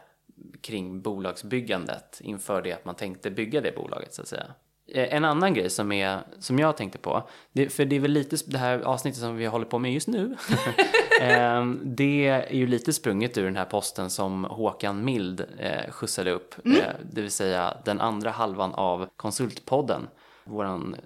kring 0.61 1.02
bolagsbyggandet 1.02 2.21
inför 2.25 2.62
det 2.62 2.73
att 2.73 2.85
man 2.85 2.95
tänkte 2.95 3.31
bygga 3.31 3.61
det 3.61 3.76
bolaget 3.76 4.14
så 4.14 4.23
att 4.23 4.29
säga. 4.29 4.47
Eh, 4.95 5.14
En 5.14 5.25
annan 5.25 5.55
grej 5.55 5.71
som, 5.71 5.93
är, 5.93 6.21
som 6.38 6.59
jag 6.59 6.76
tänkte 6.76 6.99
på, 6.99 7.29
det, 7.52 7.69
för 7.69 7.85
det 7.85 7.97
är 7.97 8.00
väl 8.00 8.11
lite 8.11 8.37
det 8.47 8.59
här 8.59 8.79
avsnittet 8.81 9.21
som 9.21 9.37
vi 9.37 9.47
håller 9.47 9.67
på 9.67 9.79
med 9.79 9.93
just 9.93 10.09
nu. 10.09 10.37
Ehm, 11.21 11.81
det 11.85 12.29
är 12.29 12.52
ju 12.52 12.67
lite 12.67 12.93
sprunget 12.93 13.38
ur 13.38 13.45
den 13.45 13.57
här 13.57 13.64
posten 13.64 14.11
som 14.11 14.45
Håkan 14.45 15.05
Mild 15.05 15.45
eh, 15.59 15.91
skjutsade 15.91 16.31
upp. 16.31 16.55
Eh, 16.67 16.95
det 17.12 17.23
vill 17.23 17.31
säga 17.31 17.76
den 17.85 18.00
andra 18.00 18.31
halvan 18.31 18.75
av 18.75 19.09
Konsultpodden. 19.17 20.09
Våran 20.45 20.97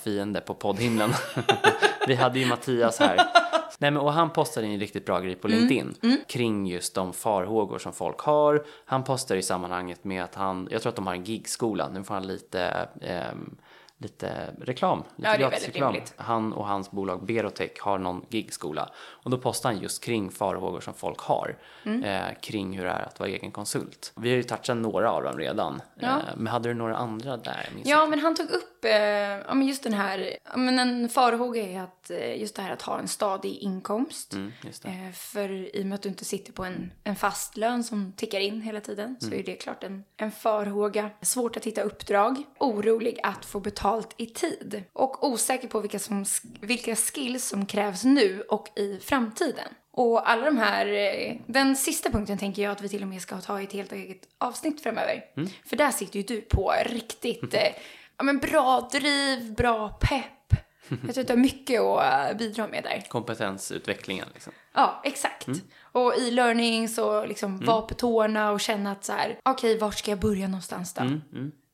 fiende 0.00 0.40
på 0.40 0.54
poddhimlen. 0.54 1.10
vi 2.06 2.14
hade 2.14 2.38
ju 2.38 2.46
Mattias 2.46 2.98
här. 2.98 3.43
Nej, 3.84 3.90
men, 3.90 4.02
och 4.02 4.12
han 4.12 4.30
postade 4.30 4.66
en 4.66 4.80
riktigt 4.80 5.06
bra 5.06 5.20
grej 5.20 5.34
på 5.34 5.48
LinkedIn 5.48 5.94
kring 6.28 6.66
just 6.66 6.94
de 6.94 7.12
farhågor 7.12 7.78
som 7.78 7.92
folk 7.92 8.18
har. 8.20 8.64
Han 8.84 9.04
postar 9.04 9.36
i 9.36 9.42
sammanhanget 9.42 10.04
med 10.04 10.24
att 10.24 10.34
han, 10.34 10.68
jag 10.70 10.82
tror 10.82 10.90
att 10.90 10.96
de 10.96 11.06
har 11.06 11.14
en 11.14 11.24
gigskola, 11.24 11.88
nu 11.88 12.04
får 12.04 12.14
han 12.14 12.26
lite, 12.26 12.88
ehm, 13.00 13.56
lite 14.04 14.54
reklam. 14.60 14.98
Lite 14.98 15.12
Ja, 15.16 15.22
det 15.30 15.34
är 15.36 15.38
gratis 15.38 15.58
väldigt 15.58 15.74
reklam. 15.74 15.92
rimligt. 15.92 16.14
Han 16.16 16.52
och 16.52 16.66
hans 16.66 16.90
bolag 16.90 17.24
Berotech 17.26 17.70
har 17.80 17.98
någon 17.98 18.24
gigskola 18.28 18.90
och 18.96 19.30
då 19.30 19.38
postar 19.38 19.72
han 19.72 19.80
just 19.82 20.04
kring 20.04 20.30
farhågor 20.30 20.80
som 20.80 20.94
folk 20.94 21.18
har 21.20 21.56
Mm. 21.84 22.04
eh, 22.04 22.34
kring 22.40 22.76
hur 22.78 22.84
det 22.84 22.90
är 22.90 23.02
att 23.02 23.20
vara 23.20 23.30
egen 23.30 23.50
konsult. 23.52 24.12
Vi 24.16 24.28
har 24.30 24.36
ju 24.36 24.42
touchat 24.42 24.76
några 24.76 25.10
av 25.10 25.22
dem 25.22 25.38
redan, 25.38 25.82
Ja. 26.00 26.08
eh, 26.08 26.22
men 26.36 26.46
hade 26.46 26.68
du 26.68 26.74
några 26.74 26.96
andra 26.96 27.36
där? 27.36 27.68
Ja, 27.84 27.98
inte. 28.04 28.10
men 28.10 28.18
han 28.18 28.34
tog 28.36 28.50
upp 28.50 28.84
eh, 28.84 29.62
just 29.68 29.82
den 29.84 29.92
här, 29.94 30.30
men 30.56 30.78
en 30.78 31.08
farhåga 31.08 31.62
är 31.62 31.80
att 31.82 32.10
eh, 32.10 32.40
just 32.40 32.56
det 32.56 32.62
här 32.62 32.72
att 32.72 32.82
ha 32.82 32.98
en 32.98 33.08
stadig 33.08 33.56
inkomst. 33.56 34.32
Mm. 34.32 34.52
Eh, 34.84 35.12
för 35.12 35.76
i 35.76 35.82
och 35.82 35.86
med 35.86 35.94
att 35.96 36.02
du 36.02 36.08
inte 36.08 36.24
sitter 36.24 36.52
på 36.52 36.64
en, 36.64 36.92
en 37.04 37.16
fast 37.16 37.56
lön 37.56 37.84
som 37.84 38.12
tickar 38.16 38.40
in 38.40 38.60
hela 38.62 38.80
tiden 38.80 39.16
så 39.20 39.26
Mm. 39.26 39.38
är 39.38 39.42
det 39.42 39.54
klart 39.54 39.84
en, 39.84 40.04
en 40.16 40.30
farhåga. 40.32 41.10
Svårt 41.22 41.56
att 41.56 41.64
hitta 41.64 41.82
uppdrag, 41.82 42.36
orolig 42.58 43.20
att 43.22 43.44
få 43.44 43.60
betalt 43.60 43.84
i 44.16 44.26
tid 44.26 44.82
och 44.92 45.28
osäker 45.28 45.68
på 45.68 45.80
vilka, 45.80 45.98
som, 45.98 46.24
vilka 46.60 46.96
skills 46.96 47.48
som 47.48 47.66
krävs 47.66 48.04
nu 48.04 48.40
och 48.40 48.68
i 48.76 48.98
framtiden. 48.98 49.68
Och 49.92 50.30
alla 50.30 50.44
de 50.44 50.58
här, 50.58 50.86
eh, 50.86 51.36
den 51.46 51.76
sista 51.76 52.10
punkten 52.10 52.38
tänker 52.38 52.62
jag 52.62 52.72
att 52.72 52.80
vi 52.80 52.88
till 52.88 53.02
och 53.02 53.08
med 53.08 53.22
ska 53.22 53.40
ta 53.40 53.60
i 53.60 53.64
ett 53.64 53.72
helt 53.72 53.92
eget 53.92 54.28
avsnitt 54.38 54.82
framöver. 54.82 55.24
Mm. 55.36 55.48
För 55.64 55.76
där 55.76 55.90
sitter 55.90 56.16
ju 56.16 56.22
du 56.22 56.40
på 56.40 56.74
riktigt 56.86 57.54
eh, 57.54 57.60
ja, 58.16 58.24
men 58.24 58.38
bra 58.38 58.88
driv, 58.92 59.54
bra 59.54 59.88
pepp. 59.88 60.30
Jag 60.88 61.14
tror 61.14 61.20
att 61.20 61.26
du 61.26 61.32
har 61.32 61.38
mycket 61.38 61.80
att 61.80 62.38
bidra 62.38 62.66
med 62.68 62.82
där. 62.82 63.04
Kompetensutvecklingen 63.08 64.26
liksom. 64.34 64.52
Ja, 64.74 65.00
exakt. 65.04 65.48
Och 65.92 66.14
i 66.14 66.30
learning 66.30 66.88
så 66.88 67.26
liksom 67.26 67.58
vara 67.58 67.82
på 67.82 67.94
tårna 67.94 68.50
och 68.50 68.60
känna 68.60 68.92
att 68.92 69.04
så 69.04 69.12
här, 69.12 69.38
okej, 69.42 69.78
vart 69.78 69.98
ska 69.98 70.10
jag 70.10 70.20
börja 70.20 70.48
någonstans 70.48 70.94
då? 70.94 71.02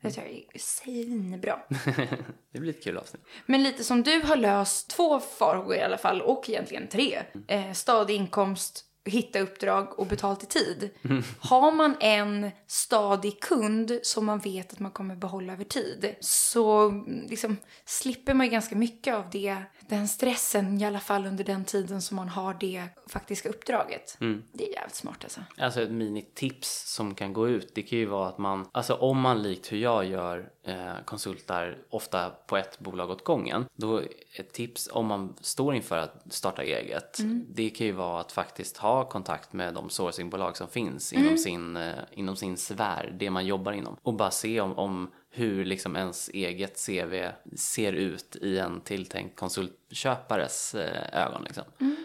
Det 0.00 0.18
är 0.18 0.58
svinbra. 0.58 1.58
det 2.52 2.60
blir 2.60 2.70
ett 2.70 2.84
kul 2.84 2.96
avsnitt. 2.96 3.22
Men 3.46 3.62
lite 3.62 3.84
som 3.84 4.02
du 4.02 4.20
har 4.20 4.36
löst 4.36 4.90
två 4.90 5.20
farhågor 5.20 5.74
i 5.74 5.82
alla 5.82 5.98
fall, 5.98 6.22
och 6.22 6.48
egentligen 6.48 6.88
tre. 6.88 7.18
Eh, 7.48 7.72
stadig 7.72 8.14
inkomst, 8.14 8.84
hitta 9.04 9.40
uppdrag 9.40 9.98
och 9.98 10.06
betalt 10.06 10.42
i 10.42 10.46
tid. 10.46 10.90
Har 11.38 11.72
man 11.72 11.96
en 12.00 12.50
stadig 12.66 13.40
kund 13.40 13.98
som 14.02 14.26
man 14.26 14.38
vet 14.38 14.72
att 14.72 14.78
man 14.78 14.90
kommer 14.90 15.16
behålla 15.16 15.52
över 15.52 15.64
tid 15.64 16.14
så 16.20 16.88
mm, 16.88 17.26
liksom, 17.28 17.56
slipper 17.84 18.34
man 18.34 18.50
ganska 18.50 18.76
mycket 18.76 19.14
av 19.14 19.24
det, 19.30 19.56
den 19.90 20.08
stressen 20.08 20.80
i 20.80 20.84
alla 20.84 21.00
fall 21.00 21.26
under 21.26 21.44
den 21.44 21.64
tiden 21.64 22.02
som 22.02 22.16
man 22.16 22.28
har 22.28 22.56
det 22.60 22.88
faktiska 23.06 23.48
uppdraget. 23.48 24.16
Det 24.52 24.68
är 24.68 24.72
jävligt 24.72 24.94
smart 24.94 25.24
alltså. 25.24 25.40
Alltså 25.58 25.82
ett 25.82 25.90
minitips 25.90 26.94
som 26.94 27.14
kan 27.14 27.32
gå 27.32 27.48
ut, 27.48 27.74
det 27.74 27.82
kan 27.82 27.98
ju 27.98 28.06
vara 28.06 28.28
att 28.28 28.38
man, 28.38 28.66
alltså 28.72 28.94
om 28.94 29.20
man 29.20 29.42
likt 29.42 29.72
hur 29.72 29.78
jag 29.78 30.04
gör 30.04 30.50
eh, 30.62 30.92
konsultar 31.04 31.78
ofta 31.90 32.30
på 32.30 32.56
ett 32.56 32.78
bolag 32.78 33.10
åt 33.10 33.24
gången, 33.24 33.64
då 33.74 34.02
ett 34.38 34.52
tips 34.52 34.88
om 34.92 35.06
man 35.06 35.34
står 35.40 35.74
inför 35.74 35.96
att 35.98 36.32
starta 36.32 36.62
eget, 36.62 37.18
det 37.48 37.70
kan 37.70 37.86
ju 37.86 37.92
vara 37.92 38.20
att 38.20 38.32
faktiskt 38.32 38.76
ha 38.76 39.08
kontakt 39.08 39.52
med 39.52 39.74
de 39.74 39.90
sourcingbolag 39.90 40.56
som 40.56 40.68
finns 40.68 41.12
inom, 41.12 41.38
sin, 41.38 41.76
eh, 41.76 41.94
inom 42.12 42.36
sin 42.36 42.56
sfär, 42.56 43.16
det 43.18 43.30
man 43.30 43.46
jobbar 43.46 43.72
inom, 43.72 43.96
och 44.02 44.14
bara 44.14 44.30
se 44.30 44.60
om, 44.60 44.78
om 44.78 45.10
hur 45.30 45.64
liksom 45.64 45.96
ens 45.96 46.28
eget 46.28 46.86
CV 46.86 47.32
ser 47.56 47.92
ut 47.92 48.36
i 48.36 48.58
en 48.58 48.80
tilltänkt 48.80 49.38
konsultköpares 49.38 50.74
eh, 50.74 51.26
ögon. 51.26 51.42
Liksom. 51.44 51.64
Mm 51.80 51.96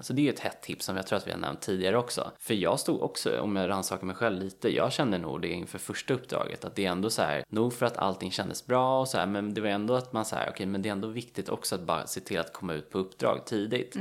så 0.00 0.12
det 0.12 0.28
är 0.28 0.32
ett 0.32 0.40
hett 0.40 0.62
tips 0.62 0.84
som 0.84 0.96
jag 0.96 1.06
tror 1.06 1.16
att 1.16 1.26
vi 1.26 1.30
har 1.30 1.38
nämnt 1.38 1.60
tidigare 1.60 1.98
också. 1.98 2.30
För 2.38 2.54
jag 2.54 2.80
stod 2.80 3.02
också, 3.02 3.40
om 3.40 3.56
jag 3.56 3.68
rannsakar 3.68 4.06
mig 4.06 4.16
själv 4.16 4.42
lite, 4.42 4.68
jag 4.68 4.92
kände 4.92 5.18
nog 5.18 5.42
det 5.42 5.48
inför 5.48 5.78
första 5.78 6.14
uppdraget 6.14 6.64
att 6.64 6.76
det 6.76 6.86
är 6.86 6.90
ändå 6.90 7.10
så 7.10 7.22
här, 7.22 7.44
nog 7.48 7.72
för 7.72 7.86
att 7.86 7.96
allting 7.96 8.30
kändes 8.30 8.66
bra 8.66 9.00
och 9.00 9.08
så 9.08 9.18
här, 9.18 9.26
men 9.26 9.54
det 9.54 9.60
var 9.60 9.68
ändå 9.68 9.94
att 9.94 10.12
man 10.12 10.24
så 10.24 10.36
här, 10.36 10.48
okej, 10.50 10.66
men 10.66 10.82
det 10.82 10.88
är 10.88 10.92
ändå 10.92 11.08
viktigt 11.08 11.48
också 11.48 11.74
att 11.74 11.80
bara 11.80 12.06
se 12.06 12.20
till 12.20 12.40
att 12.40 12.52
komma 12.52 12.74
ut 12.74 12.90
på 12.90 12.98
uppdrag 12.98 13.46
tidigt. 13.46 13.96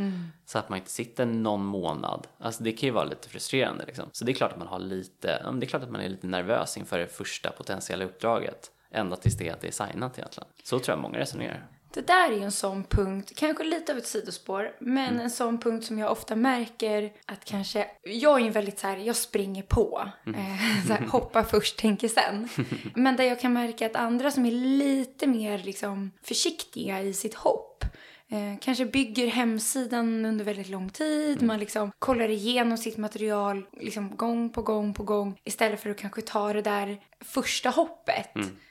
Så 0.46 0.60
att 0.60 0.70
man 0.70 0.80
inte 0.80 0.92
sitter 0.92 1.26
någon 1.26 1.66
månad. 1.66 2.28
Alltså 2.40 2.64
det 2.64 2.72
kan 2.72 2.88
ju 2.88 2.94
vara 2.94 3.06
lite 3.06 3.30
frustrerande 3.30 3.86
liksom. 3.86 4.10
Så 4.12 4.26
det 4.26 4.32
är 4.32 4.34
klart 4.34 4.52
att 4.52 4.58
man 4.60 4.68
har 4.68 4.80
lite, 4.80 5.52
det 5.54 5.66
är 5.66 5.68
klart 5.68 5.84
att 5.84 5.92
man 5.92 6.02
är 6.02 6.10
lite 6.10 6.28
nervös 6.28 6.78
inför 6.78 7.00
det 7.00 7.08
första 7.08 7.52
potentiella 7.52 8.06
uppdraget. 8.06 8.72
Ända 8.92 9.16
tills 9.16 9.38
det 9.38 9.50
att 9.50 9.62
det 9.62 9.68
är 9.68 9.88
signat 9.88 10.18
egentligen. 10.18 10.50
Så 10.64 10.80
tror 10.80 10.98
jag 10.98 11.02
många 11.02 11.20
resonerar. 11.20 11.68
Det 11.94 12.08
där 12.08 12.32
är 12.32 12.36
ju 12.36 12.44
en 12.44 12.52
sån 12.52 12.84
punkt, 12.84 13.32
kanske 13.36 13.64
lite 13.64 13.92
av 13.92 13.98
ett 13.98 14.08
sidospår, 14.08 14.72
men 14.80 15.20
en 15.20 15.30
sån 15.30 15.58
punkt 15.60 15.86
som 15.86 16.00
jag 16.00 16.12
ofta 16.12 16.36
märker 16.36 17.12
att 17.26 17.46
kanske, 17.46 17.88
jag 18.04 18.40
är 18.40 18.46
ju 18.46 18.50
väldigt 18.50 18.80
så 18.80 18.88
här, 18.88 18.98
jag 18.98 19.16
springer 19.16 19.64
på. 19.64 20.10
Eh, 20.26 20.88
så 20.88 20.94
här, 20.94 21.08
hoppa 21.08 21.44
först, 21.44 21.78
tänker 21.78 22.08
sen. 22.08 22.50
Men 22.96 23.16
där 23.16 23.24
jag 23.24 23.40
kan 23.40 23.54
märka 23.54 23.86
att 23.86 23.96
andra 23.96 24.32
som 24.32 24.46
är 24.46 24.52
lite 24.52 25.28
mer 25.28 25.58
liksom 25.58 26.12
försiktiga 26.24 27.02
i 27.02 27.14
sitt 27.14 27.34
hopp, 27.34 27.86
Eh, 28.34 28.60
kanske 28.62 28.86
bygger 28.86 29.28
hemsidan 29.28 30.26
under 30.26 30.46
väldigt 30.46 30.70
lång 30.70 30.90
tid. 30.90 31.42
Man 31.42 31.60
liksom 31.60 31.92
kollar 32.00 32.30
igenom 32.30 32.78
sitt 32.78 32.98
material 32.98 33.66
liksom 33.72 34.16
gång 34.16 34.50
på 34.50 34.62
gång 34.62 34.94
på 34.94 35.04
gång 35.04 35.40
istället 35.44 35.82
för 35.82 35.90
att 35.90 35.98
kanske 35.98 36.22
ta 36.22 36.54
det 36.54 36.62
där 36.62 37.00
första 37.22 37.70
hoppet. 37.70 38.30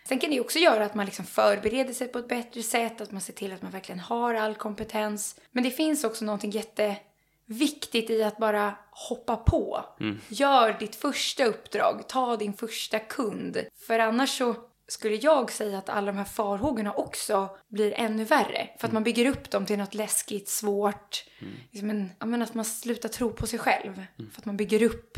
Sen 0.09 0.19
kan 0.19 0.31
det 0.31 0.41
också 0.41 0.59
göra 0.59 0.85
att 0.85 0.95
man 0.95 1.07
liksom 1.07 1.25
förbereder 1.25 1.93
sig 1.93 2.09
på 2.09 2.19
ett 2.19 2.29
bättre 2.29 2.63
sätt, 2.63 3.01
att 3.01 3.13
man 3.13 3.21
ser 3.21 3.33
till 3.33 3.53
att 3.53 3.63
man 3.63 3.71
verkligen 3.71 4.01
har 4.01 4.35
all 4.35 4.55
kompetens. 4.55 5.41
Men 5.53 5.65
det 5.65 5.71
finns 5.71 6.05
också 6.05 6.25
någonting 6.25 6.51
jätteviktigt 6.51 8.11
i 8.11 8.23
att 8.23 8.39
bara 8.39 8.75
hoppa 8.91 9.37
på. 9.37 9.85
Gör 10.29 10.77
ditt 10.79 10.97
första 10.97 11.45
uppdrag, 11.45 12.09
ta 12.09 12.37
din 12.37 12.53
första 12.53 12.99
kund. 12.99 13.59
För 13.87 13.99
annars 13.99 14.39
så 14.39 14.55
skulle 14.89 15.15
jag 15.15 15.53
säga 15.53 15.79
att 15.79 15.89
alla 15.89 16.07
de 16.07 16.19
här 16.19 16.25
farhågorna 16.25 16.93
också 16.93 17.51
blir 17.69 17.93
ännu 17.97 18.25
värre. 18.25 18.69
För 18.79 18.87
att 18.87 18.93
man 18.93 19.05
bygger 19.05 19.27
upp 19.27 19.51
dem 19.51 19.67
till 19.67 19.79
något 19.79 19.95
läskigt, 19.95 20.49
svårt. 20.49 21.25
Liksom 21.71 21.91
en, 21.91 22.11
ja, 22.19 22.27
men 22.27 22.43
att 22.43 22.55
man 22.55 22.65
slutar 22.65 23.09
tro 23.09 23.33
på 23.33 23.47
sig 23.47 23.59
själv. 23.59 23.95
För 24.17 24.39
att 24.41 24.45
man 24.45 24.57
bygger 24.57 24.83
upp 24.83 25.17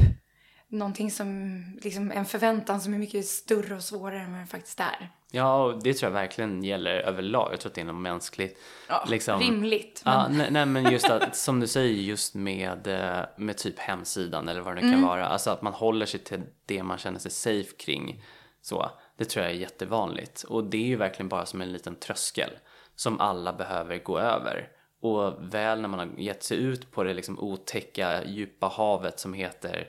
någonting 0.68 1.11
som, 1.11 1.62
liksom 1.83 2.12
en 2.12 2.25
förväntan 2.25 2.80
som 2.80 2.94
är 2.94 2.99
mycket 2.99 3.26
större 3.26 3.75
och 3.75 3.83
svårare 3.83 4.21
än 4.21 4.30
vad 4.30 4.40
den 4.40 4.47
faktiskt 4.47 4.80
är. 4.80 5.11
Ja, 5.30 5.64
och 5.64 5.83
det 5.83 5.94
tror 5.94 6.12
jag 6.12 6.14
verkligen 6.21 6.64
gäller 6.64 6.90
överlag. 6.90 7.52
Jag 7.52 7.61
tror 7.61 7.71
att 7.71 7.75
det 7.75 7.80
är 7.80 7.85
något 7.85 8.02
mänskligt. 8.02 8.59
Ja, 8.88 9.04
liksom, 9.09 9.40
rimligt. 9.40 10.02
Men, 10.04 10.14
Ja, 10.14 10.28
nej, 10.28 10.50
nej, 10.50 10.66
men 10.66 10.92
just 10.92 11.11
att, 11.11 11.37
som 11.47 11.61
du 11.61 11.66
säger, 11.66 11.94
just 11.94 12.35
med, 12.35 12.87
eh, 12.87 13.25
med 13.37 13.56
typ 13.56 13.78
hemsidan 13.78 14.49
eller 14.49 14.61
vad 14.61 14.76
det 14.76 14.83
nu 14.83 14.92
kan 14.92 15.02
vara. 15.02 15.26
Alltså 15.26 15.50
att 15.50 15.62
man 15.62 15.73
håller 15.73 16.06
sig 16.06 16.21
till 16.21 16.42
det 16.66 16.83
man 16.83 16.99
känner 16.99 17.18
sig 17.18 17.30
safe 17.30 17.76
kring. 17.78 18.23
Så, 18.64 18.90
det 19.16 19.25
tror 19.25 19.44
jag 19.44 19.54
är 19.54 19.59
jättevanligt. 19.59 20.42
Och 20.42 20.64
det 20.64 20.76
är 20.76 20.87
ju 20.87 20.97
verkligen 20.97 21.28
bara 21.28 21.47
som 21.47 21.61
en 21.61 21.73
liten 21.73 21.97
tröskel 21.97 22.50
som 22.94 23.21
alla 23.21 23.52
behöver 23.52 23.99
gå 23.99 24.18
över. 24.18 24.68
Och 25.00 25.54
väl 25.54 25.80
när 25.80 25.88
man 25.88 25.99
har 25.99 26.18
gett 26.18 26.42
sig 26.42 26.59
ut 26.59 26.90
på 26.90 27.04
det 27.04 27.14
liksom 27.14 27.38
otäcka, 27.38 28.25
djupa 28.25 28.66
havet 28.66 29.21
som 29.21 29.35
heter 29.35 29.88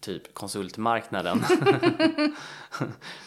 typ 0.00 0.34
konsultmarknaden. 0.34 1.40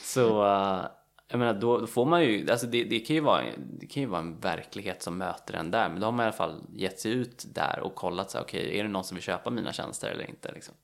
så 0.04 0.46
eh, 0.46 0.86
jag 1.28 1.40
menar, 1.40 1.54
då, 1.54 1.88
får 1.88 2.06
man 2.06 2.24
ju, 2.24 2.52
alltså 2.52 2.68
det, 2.68 2.84
det, 2.84 3.00
kan 3.00 3.16
ju 3.16 3.22
vara, 3.22 3.44
det 3.58 3.88
kan 3.88 4.04
ju 4.04 4.10
vara 4.10 4.22
en 4.22 4.40
verklighet 4.40 5.04
som 5.04 5.18
möter 5.18 5.54
en 5.54 5.72
där, 5.72 5.90
men 5.90 6.00
då 6.00 6.08
har 6.08 6.12
man 6.12 6.24
i 6.24 6.28
alla 6.28 6.38
fall 6.38 6.64
gett 6.76 7.00
sig 7.00 7.12
ut 7.12 7.46
där 7.54 7.80
och 7.80 7.96
kollat 7.96 8.32
så 8.32 8.40
okej, 8.40 8.80
är 8.80 8.84
det 8.84 8.90
någon 8.90 9.04
som 9.04 9.16
vill 9.16 9.24
köpa 9.24 9.50
mina 9.50 9.74
tjänster 9.74 10.12
eller 10.12 10.30
inte 10.30 10.52
liksom? 10.52 10.76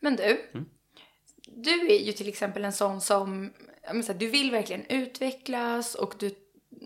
men 0.00 0.16
du, 0.16 0.50
du 1.56 1.92
är 1.92 1.98
ju 1.98 2.12
till 2.12 2.28
exempel 2.28 2.64
en 2.64 2.72
sån 2.72 3.00
som, 3.00 3.50
så 3.86 4.12
här, 4.12 4.14
du 4.14 4.28
vill 4.28 4.50
verkligen 4.50 4.86
utvecklas 4.86 5.94
och 5.94 6.14
du, 6.18 6.34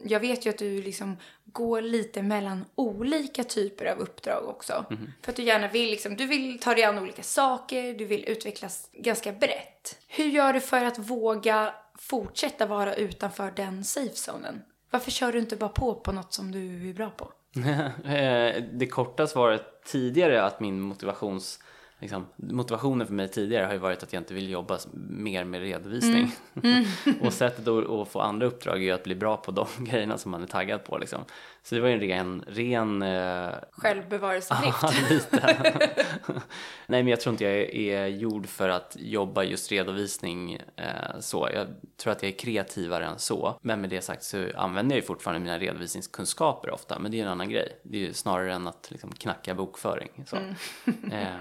jag 0.05 0.21
vet 0.21 0.47
ju 0.47 0.51
att 0.51 0.59
du 0.59 0.83
liksom 0.83 1.17
går 1.45 1.81
lite 1.81 2.23
mellan 2.23 2.65
olika 2.75 3.45
typer 3.45 3.87
av 3.87 3.99
uppdrag 3.99 4.49
också. 4.49 4.85
För 5.23 5.33
att 5.33 5.37
du 5.37 5.43
gärna 5.43 5.69
vill 5.69 5.91
liksom, 5.91 6.17
du 6.17 6.27
vill 6.27 6.59
ta 6.59 6.75
dig 6.75 6.85
an 6.85 6.99
olika 6.99 7.23
saker, 7.23 7.95
du 7.95 8.05
vill 8.05 8.25
utvecklas 8.29 8.89
ganska 8.93 9.33
brett. 9.33 9.99
Hur 10.09 10.25
gör 10.25 10.53
du 10.53 10.61
för 10.61 10.85
att 10.85 10.99
våga 10.99 11.75
fortsätta 11.99 12.67
vara 12.67 12.95
utanför 12.95 13.53
den 13.57 13.85
safe 13.85 14.17
zonen? 14.17 14.63
Varför 14.91 15.11
kör 15.11 15.33
du 15.33 15.39
inte 15.39 15.57
bara 15.57 15.71
på 15.71 15.95
på 15.95 16.13
något 16.13 16.33
som 16.33 16.53
du 16.53 16.91
är 16.91 16.95
bra 16.95 17.11
på? 17.11 17.33
Eh, 18.07 18.63
det 18.73 18.87
korta 18.87 19.27
svaret 19.27 19.85
tidigare 19.85 20.39
är 20.39 20.43
att 20.43 20.61
min 20.61 20.81
motivations 20.81 21.59
liksom, 21.99 22.27
motivationen 22.37 23.07
för 23.07 23.15
mig 23.15 23.29
tidigare 23.29 23.65
har 23.65 23.73
ju 23.73 23.79
varit 23.79 24.03
att 24.03 24.13
jag 24.13 24.21
inte 24.21 24.35
vill 24.35 24.51
jobba 24.51 24.79
mer 25.11 25.45
med 25.45 25.61
redovisning. 25.61 26.33
och 27.21 27.33
sättet 27.33 27.69
att, 27.69 28.09
få 28.09 28.21
andra 28.21 28.47
uppdrag 28.47 28.77
är 28.77 28.81
ju 28.81 28.91
att 28.91 29.05
bli 29.05 29.15
bra 29.15 29.37
på 29.37 29.51
de 29.51 29.67
grejerna 29.85 30.19
som 30.19 30.31
man 30.31 30.43
är 30.43 30.47
taggad 30.47 30.85
på. 30.85 30.99
Liksom. 30.99 31.25
Så 31.63 31.75
det 31.75 31.81
var 31.81 31.89
ju 31.89 31.95
en 31.95 32.01
ren... 32.01 32.45
ren 32.49 33.03
eh... 33.03 33.55
Självbevarelsedrift. 33.71 34.79
Ja, 34.83 34.93
lite. 35.11 35.57
Nej, 36.87 37.03
men 37.03 37.07
jag 37.07 37.21
tror 37.21 37.33
inte 37.33 37.45
jag 37.45 37.55
är, 37.55 37.75
är 37.75 38.07
gjord 38.07 38.47
för 38.47 38.69
att 38.69 38.97
jobba 39.01 39.43
just 39.43 39.73
redovisning 39.73 40.55
eh, 40.77 41.19
så. 41.21 41.49
Jag 41.55 41.67
tror 41.97 42.13
att 42.13 42.23
jag 42.23 42.33
är 42.33 42.37
kreativare 42.37 43.07
än 43.07 43.19
så. 43.19 43.59
Men 43.63 43.81
med 43.81 43.91
det 43.91 44.01
sagt 44.01 44.23
så 44.23 44.47
använder 44.57 44.97
jag 44.97 45.01
ju 45.01 45.07
fortfarande 45.07 45.41
mina 45.41 45.59
redovisningskunskaper 45.59 46.71
ofta. 46.71 46.99
Men 46.99 47.11
det 47.11 47.19
är 47.19 47.23
en 47.23 47.29
annan 47.29 47.49
grej. 47.49 47.81
Det 47.83 47.97
är 47.97 48.01
ju 48.01 48.13
snarare 48.13 48.55
än 48.55 48.67
att 48.67 48.91
liksom, 48.91 49.13
knacka 49.13 49.55
bokföring. 49.55 50.25
Så. 50.27 50.37
Mm. 50.37 51.13
eh, 51.13 51.37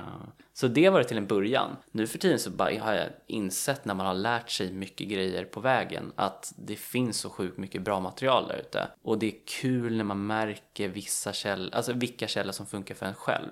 så 0.58 0.68
det 0.68 0.90
var 0.90 1.00
det 1.00 1.06
till 1.06 1.18
en 1.18 1.28
början. 1.28 1.76
Nu 1.92 2.08
för 2.08 2.18
tiden 2.18 2.40
så 2.40 2.50
bara 2.50 2.80
har 2.84 2.94
jag 2.94 3.10
insett 3.28 3.86
när 3.86 3.94
man 3.94 4.06
har 4.06 4.14
lärt 4.14 4.50
sig 4.50 4.74
mycket 4.74 5.08
grejer 5.08 5.46
på 5.46 5.60
vägen 5.60 6.12
att 6.16 6.54
det 6.58 6.76
finns 6.76 7.18
så 7.18 7.30
sjukt 7.30 7.58
mycket 7.58 7.82
bra 7.82 8.00
material 8.00 8.48
där 8.48 8.58
ute. 8.58 8.88
Och 9.02 9.20
det 9.20 9.26
är 9.28 9.40
kul 9.62 9.98
när 9.98 10.04
man 10.04 10.28
märker 10.28 10.90
vissa 10.90 11.34
källor, 11.34 11.76
alltså 11.76 11.94
vilka 11.94 12.28
källor 12.28 12.52
som 12.52 12.66
funkar 12.66 12.96
för 12.96 13.06
en 13.06 13.14
själv 13.14 13.52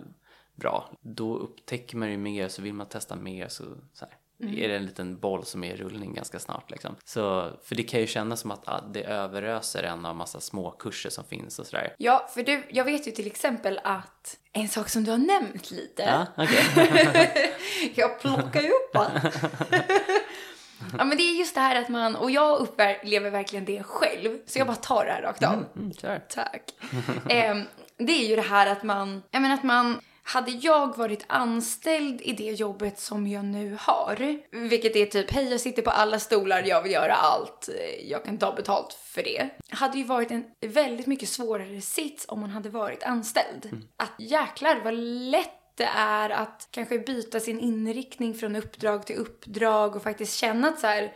bra. 0.55 0.89
Då 1.01 1.37
upptäcker 1.37 1.97
man 1.97 2.11
ju 2.11 2.17
mer 2.17 2.47
så 2.47 2.61
vill 2.61 2.73
man 2.73 2.87
testa 2.87 3.15
mer 3.15 3.47
så, 3.47 3.63
så 3.93 4.05
här. 4.05 4.17
Mm. 4.47 4.63
är 4.63 4.67
det 4.67 4.75
en 4.75 4.85
liten 4.85 5.19
boll 5.19 5.45
som 5.45 5.63
är 5.63 5.73
i 5.73 5.77
rullning 5.77 6.13
ganska 6.13 6.39
snart. 6.39 6.71
Liksom. 6.71 6.95
Så, 7.05 7.51
för 7.63 7.75
det 7.75 7.83
kan 7.83 7.99
ju 7.99 8.07
kännas 8.07 8.39
som 8.39 8.51
att 8.51 8.67
ah, 8.67 8.81
det 8.93 9.03
överöser 9.03 9.83
en 9.83 10.05
av 10.05 10.15
massa 10.15 10.39
små 10.39 10.71
kurser 10.71 11.09
som 11.09 11.23
finns 11.23 11.59
och 11.59 11.67
sådär. 11.67 11.95
Ja, 11.97 12.29
för 12.33 12.43
du, 12.43 12.63
jag 12.69 12.85
vet 12.85 13.07
ju 13.07 13.11
till 13.11 13.27
exempel 13.27 13.79
att 13.83 14.37
en 14.53 14.69
sak 14.69 14.89
som 14.89 15.03
du 15.03 15.11
har 15.11 15.17
nämnt 15.17 15.71
lite. 15.71 16.25
Ja, 16.35 16.43
okay. 16.43 17.27
jag 17.95 18.19
plockar 18.19 18.61
ju 18.61 18.69
upp 18.69 18.95
allt. 18.95 19.35
Ja 20.97 21.03
men 21.03 21.17
det 21.17 21.23
är 21.23 21.39
just 21.39 21.55
det 21.55 21.61
här 21.61 21.81
att 21.81 21.89
man, 21.89 22.15
och 22.15 22.31
jag 22.31 22.59
upplever 22.59 23.29
verkligen 23.29 23.65
det 23.65 23.83
själv, 23.83 24.37
så 24.45 24.59
jag 24.59 24.67
bara 24.67 24.75
tar 24.75 25.05
det 25.05 25.11
här 25.11 25.21
rakt 25.21 25.43
av. 25.43 25.53
Mm, 25.53 25.91
mm. 26.03 26.21
Tack. 26.29 26.71
eh, 27.29 27.57
det 27.97 28.11
är 28.11 28.29
ju 28.29 28.35
det 28.35 28.41
här 28.41 28.67
att 28.67 28.83
man, 28.83 29.23
jag 29.31 29.41
menar 29.41 29.55
att 29.55 29.63
man 29.63 29.99
hade 30.23 30.51
jag 30.51 30.97
varit 30.97 31.25
anställd 31.27 32.21
i 32.21 32.33
det 32.33 32.51
jobbet 32.51 32.99
som 32.99 33.27
jag 33.27 33.45
nu 33.45 33.77
har, 33.79 34.39
vilket 34.51 34.95
är 34.95 35.05
typ 35.05 35.31
hej 35.31 35.51
jag 35.51 35.59
sitter 35.59 35.81
på 35.81 35.89
alla 35.89 36.19
stolar, 36.19 36.63
jag 36.65 36.81
vill 36.81 36.91
göra 36.91 37.13
allt, 37.13 37.69
jag 38.03 38.25
kan 38.25 38.37
ta 38.37 38.55
betalt 38.55 38.93
för 38.93 39.23
det. 39.23 39.49
Hade 39.69 39.97
ju 39.97 40.03
varit 40.03 40.31
en 40.31 40.45
väldigt 40.61 41.07
mycket 41.07 41.29
svårare 41.29 41.81
sits 41.81 42.25
om 42.27 42.39
man 42.39 42.49
hade 42.49 42.69
varit 42.69 43.03
anställd. 43.03 43.65
Mm. 43.65 43.83
Att 43.97 44.13
jäklar 44.19 44.81
vad 44.83 44.93
lätt 44.93 45.59
det 45.75 45.89
är 45.95 46.29
att 46.29 46.67
kanske 46.71 46.99
byta 46.99 47.39
sin 47.39 47.59
inriktning 47.59 48.33
från 48.33 48.55
uppdrag 48.55 49.05
till 49.05 49.15
uppdrag 49.15 49.95
och 49.95 50.03
faktiskt 50.03 50.35
känna 50.35 50.67
att 50.67 50.79
så 50.79 50.87
här, 50.87 51.13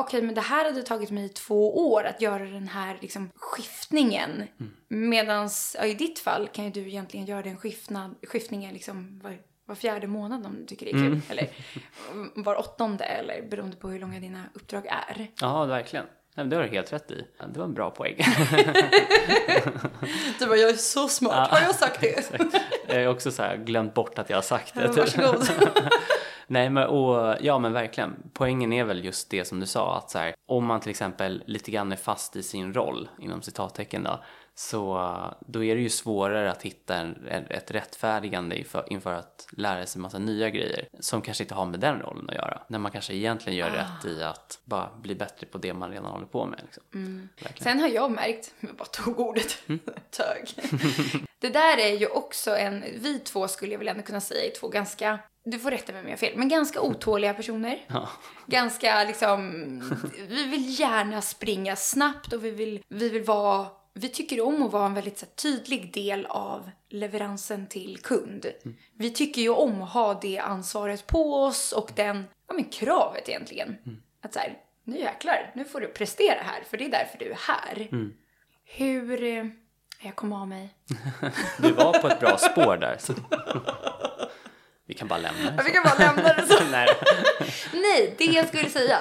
okej, 0.00 0.18
okay, 0.18 0.26
men 0.26 0.34
det 0.34 0.40
här 0.40 0.64
hade 0.64 0.82
tagit 0.82 1.10
mig 1.10 1.28
två 1.28 1.90
år 1.90 2.04
att 2.04 2.20
göra 2.20 2.44
den 2.44 2.68
här 2.68 2.98
liksom, 3.00 3.30
skiftningen. 3.34 4.30
Mm. 4.30 4.72
Medan 4.88 5.50
ja, 5.74 5.84
i 5.84 5.94
ditt 5.94 6.18
fall 6.18 6.48
kan 6.48 6.64
ju 6.64 6.70
du 6.70 6.80
egentligen 6.80 7.26
göra 7.26 7.42
den 7.42 7.56
skiftnad, 7.56 8.14
skiftningen 8.22 8.72
liksom 8.72 9.20
var, 9.22 9.38
var 9.64 9.74
fjärde 9.74 10.06
månad 10.06 10.46
om 10.46 10.56
du 10.56 10.66
tycker 10.66 10.86
det 10.86 10.92
är 10.92 10.98
kul. 10.98 11.06
Mm. 11.06 11.22
Eller 11.28 11.48
var 12.44 12.58
åttonde 12.58 13.04
eller 13.04 13.42
beroende 13.42 13.76
på 13.76 13.88
hur 13.88 14.00
långa 14.00 14.20
dina 14.20 14.42
uppdrag 14.54 14.86
är. 14.86 15.28
Ja, 15.40 15.64
verkligen. 15.64 16.06
det 16.34 16.56
har 16.56 16.62
du 16.62 16.68
helt 16.68 16.92
rätt 16.92 17.10
i. 17.10 17.26
Det 17.52 17.58
var 17.58 17.64
en 17.64 17.74
bra 17.74 17.90
poäng. 17.90 18.16
du 20.38 20.46
bara, 20.46 20.56
jag 20.56 20.70
är 20.70 20.76
så 20.76 21.08
smart. 21.08 21.48
Ja, 21.50 21.58
har 21.58 21.66
jag 21.66 21.74
sagt 21.74 22.00
det? 22.00 22.30
jag 22.88 23.04
har 23.04 23.06
också 23.06 23.30
så 23.30 23.42
här, 23.42 23.56
glömt 23.56 23.94
bort 23.94 24.18
att 24.18 24.30
jag 24.30 24.36
har 24.36 24.42
sagt 24.42 24.74
det. 24.74 24.82
Ja, 24.82 24.92
varsågod. 24.92 25.48
Nej 26.46 26.70
men 26.70 26.86
och, 26.86 27.36
ja 27.40 27.58
men 27.58 27.72
verkligen. 27.72 28.16
Poängen 28.32 28.72
är 28.72 28.84
väl 28.84 29.04
just 29.04 29.30
det 29.30 29.44
som 29.44 29.60
du 29.60 29.66
sa 29.66 29.96
att 29.96 30.10
så 30.10 30.18
här, 30.18 30.34
om 30.46 30.66
man 30.66 30.80
till 30.80 30.90
exempel 30.90 31.42
lite 31.46 31.70
grann 31.70 31.92
är 31.92 31.96
fast 31.96 32.36
i 32.36 32.42
sin 32.42 32.74
roll 32.74 33.08
inom 33.18 33.42
citattecken 33.42 34.02
då 34.02 34.20
så 34.58 35.12
då 35.40 35.64
är 35.64 35.74
det 35.74 35.80
ju 35.80 35.88
svårare 35.88 36.50
att 36.50 36.62
hitta 36.62 36.96
en, 36.96 37.26
ett 37.50 37.70
rättfärdigande 37.70 38.58
inför, 38.58 38.92
inför 38.92 39.12
att 39.12 39.48
lära 39.50 39.86
sig 39.86 40.00
massa 40.00 40.18
nya 40.18 40.50
grejer 40.50 40.88
som 41.00 41.22
kanske 41.22 41.44
inte 41.44 41.54
har 41.54 41.66
med 41.66 41.80
den 41.80 41.98
rollen 41.98 42.28
att 42.28 42.34
göra. 42.34 42.62
När 42.68 42.78
man 42.78 42.92
kanske 42.92 43.14
egentligen 43.14 43.58
gör 43.58 43.70
ah. 43.70 43.72
rätt 43.72 44.04
i 44.04 44.22
att 44.22 44.60
bara 44.64 44.90
bli 44.96 45.14
bättre 45.14 45.46
på 45.46 45.58
det 45.58 45.74
man 45.74 45.90
redan 45.90 46.06
håller 46.06 46.26
på 46.26 46.46
med. 46.46 46.60
Liksom. 46.62 46.82
Mm. 46.94 47.28
Sen 47.60 47.80
har 47.80 47.88
jag 47.88 48.10
märkt, 48.10 48.54
jag 48.60 48.76
bara 48.76 48.84
tog 48.84 49.20
ordet, 49.20 49.58
mm. 49.66 49.80
tög. 50.10 50.70
det 51.40 51.48
där 51.48 51.78
är 51.78 51.96
ju 51.98 52.06
också 52.06 52.56
en, 52.56 52.84
vi 53.00 53.18
två 53.18 53.48
skulle 53.48 53.72
jag 53.72 53.78
väl 53.78 53.88
ändå 53.88 54.02
kunna 54.02 54.20
säga 54.20 54.44
är 54.44 54.60
två 54.60 54.68
ganska 54.68 55.18
du 55.46 55.58
får 55.58 55.70
rätta 55.70 55.92
mig 55.92 56.00
om 56.00 56.06
jag 56.06 56.12
har 56.12 56.18
fel, 56.18 56.36
men 56.36 56.48
ganska 56.48 56.80
otåliga 56.80 57.34
personer. 57.34 57.84
Ja. 57.86 58.08
Ganska 58.46 59.04
liksom, 59.04 59.50
vi 60.28 60.46
vill 60.46 60.80
gärna 60.80 61.22
springa 61.22 61.76
snabbt 61.76 62.32
och 62.32 62.44
vi 62.44 62.50
vill, 62.50 62.82
vi 62.88 63.08
vill 63.08 63.22
vara, 63.22 63.66
vi 63.94 64.08
tycker 64.08 64.40
om 64.40 64.62
att 64.62 64.72
vara 64.72 64.86
en 64.86 64.94
väldigt 64.94 65.18
så, 65.18 65.26
tydlig 65.26 65.92
del 65.92 66.26
av 66.26 66.70
leveransen 66.88 67.66
till 67.66 67.98
kund. 67.98 68.46
Mm. 68.64 68.76
Vi 68.94 69.10
tycker 69.10 69.42
ju 69.42 69.48
om 69.48 69.82
att 69.82 69.90
ha 69.90 70.14
det 70.14 70.38
ansvaret 70.38 71.06
på 71.06 71.34
oss 71.34 71.72
och 71.72 71.90
den, 71.96 72.24
ja 72.48 72.54
men 72.54 72.64
kravet 72.64 73.28
egentligen. 73.28 73.68
Mm. 73.68 74.02
Att 74.22 74.34
så 74.34 74.38
här, 74.38 74.58
nu 74.84 74.98
jäklar, 74.98 75.52
nu 75.54 75.64
får 75.64 75.80
du 75.80 75.88
prestera 75.88 76.38
här 76.42 76.64
för 76.70 76.76
det 76.76 76.84
är 76.84 76.90
därför 76.90 77.18
du 77.18 77.30
är 77.30 77.38
här. 77.40 77.88
Mm. 77.92 78.12
Hur, 78.64 79.22
eh, 79.22 79.46
jag 80.02 80.16
kom 80.16 80.32
av 80.32 80.48
mig. 80.48 80.68
du 81.58 81.72
var 81.72 81.98
på 82.02 82.08
ett 82.08 82.20
bra 82.20 82.38
spår 82.38 82.76
där. 82.76 82.96
Så. 82.98 83.12
Vi 84.86 84.94
kan 84.94 85.08
bara 85.08 85.18
lämna 85.18 85.50
det 85.50 85.58
så. 85.58 85.64
Vi 85.64 85.70
kan 85.70 85.82
bara 85.82 85.98
lämna 85.98 86.34
det 86.34 86.46
så. 86.46 86.64
Nej. 86.70 86.88
Nej, 87.72 88.14
det 88.18 88.24
jag 88.24 88.48
skulle 88.48 88.70
säga, 88.70 88.98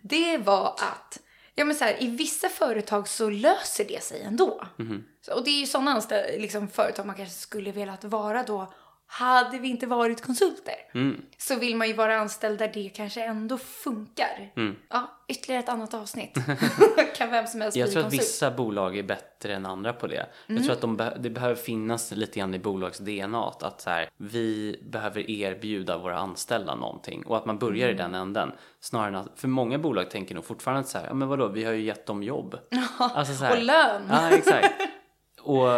det 0.00 0.38
var 0.38 0.68
att 0.68 1.18
Ja 1.54 1.64
men 1.64 1.76
så 1.76 1.84
här, 1.84 2.02
i 2.02 2.06
vissa 2.06 2.48
företag 2.48 3.08
så 3.08 3.30
löser 3.30 3.84
det 3.84 4.02
sig 4.02 4.22
ändå. 4.22 4.64
Mm. 4.78 5.04
Så, 5.20 5.34
och 5.34 5.44
det 5.44 5.50
är 5.50 5.60
ju 5.60 5.66
sådana 5.66 6.02
liksom, 6.38 6.68
företag 6.68 7.06
man 7.06 7.16
kanske 7.16 7.34
skulle 7.34 7.72
velat 7.72 8.04
vara 8.04 8.42
då 8.42 8.72
hade 9.06 9.58
vi 9.58 9.68
inte 9.68 9.86
varit 9.86 10.22
konsulter 10.22 10.74
mm. 10.94 11.22
så 11.38 11.56
vill 11.56 11.76
man 11.76 11.88
ju 11.88 11.94
vara 11.94 12.16
anställd 12.16 12.58
där 12.58 12.70
det 12.74 12.88
kanske 12.88 13.24
ändå 13.24 13.58
funkar. 13.58 14.52
Mm. 14.56 14.76
Ja, 14.88 15.18
ytterligare 15.28 15.62
ett 15.62 15.68
annat 15.68 15.94
avsnitt. 15.94 16.34
kan 17.16 17.30
vem 17.30 17.46
som 17.46 17.60
helst 17.60 17.76
Jag 17.76 17.86
bli 17.86 17.92
tror 17.92 18.02
konsult. 18.02 18.20
att 18.20 18.26
vissa 18.26 18.50
bolag 18.50 18.98
är 18.98 19.02
bättre 19.02 19.54
än 19.54 19.66
andra 19.66 19.92
på 19.92 20.06
det. 20.06 20.26
Mm. 20.46 20.56
Jag 20.56 20.64
tror 20.64 20.72
att 20.72 20.80
de 20.80 20.96
be 20.96 21.16
det 21.20 21.30
behöver 21.30 21.54
finnas 21.54 22.10
lite 22.12 22.38
grann 22.38 22.54
i 22.54 22.58
bolags 22.58 22.98
DNA 22.98 23.52
att 23.60 23.80
så 23.80 23.90
här, 23.90 24.08
vi 24.16 24.78
behöver 24.82 25.30
erbjuda 25.30 25.98
våra 25.98 26.18
anställda 26.18 26.74
någonting 26.74 27.22
och 27.26 27.36
att 27.36 27.46
man 27.46 27.58
börjar 27.58 27.88
i 27.88 27.92
mm. 27.92 27.96
den 27.96 28.14
änden. 28.14 28.52
Snarare 28.80 29.08
än 29.08 29.14
att, 29.14 29.28
för 29.36 29.48
många 29.48 29.78
bolag 29.78 30.10
tänker 30.10 30.34
nog 30.34 30.44
fortfarande 30.44 30.84
så 30.84 30.98
här, 30.98 31.06
ja 31.06 31.14
men 31.14 31.28
vadå, 31.28 31.48
vi 31.48 31.64
har 31.64 31.72
ju 31.72 31.82
gett 31.82 32.06
dem 32.06 32.22
jobb. 32.22 32.58
alltså 32.98 33.34
så 33.34 33.44
här, 33.44 33.56
och 33.56 33.62
lön. 33.62 34.02
Ja, 34.10 34.30
exakt. 34.30 34.74
Och 35.42 35.68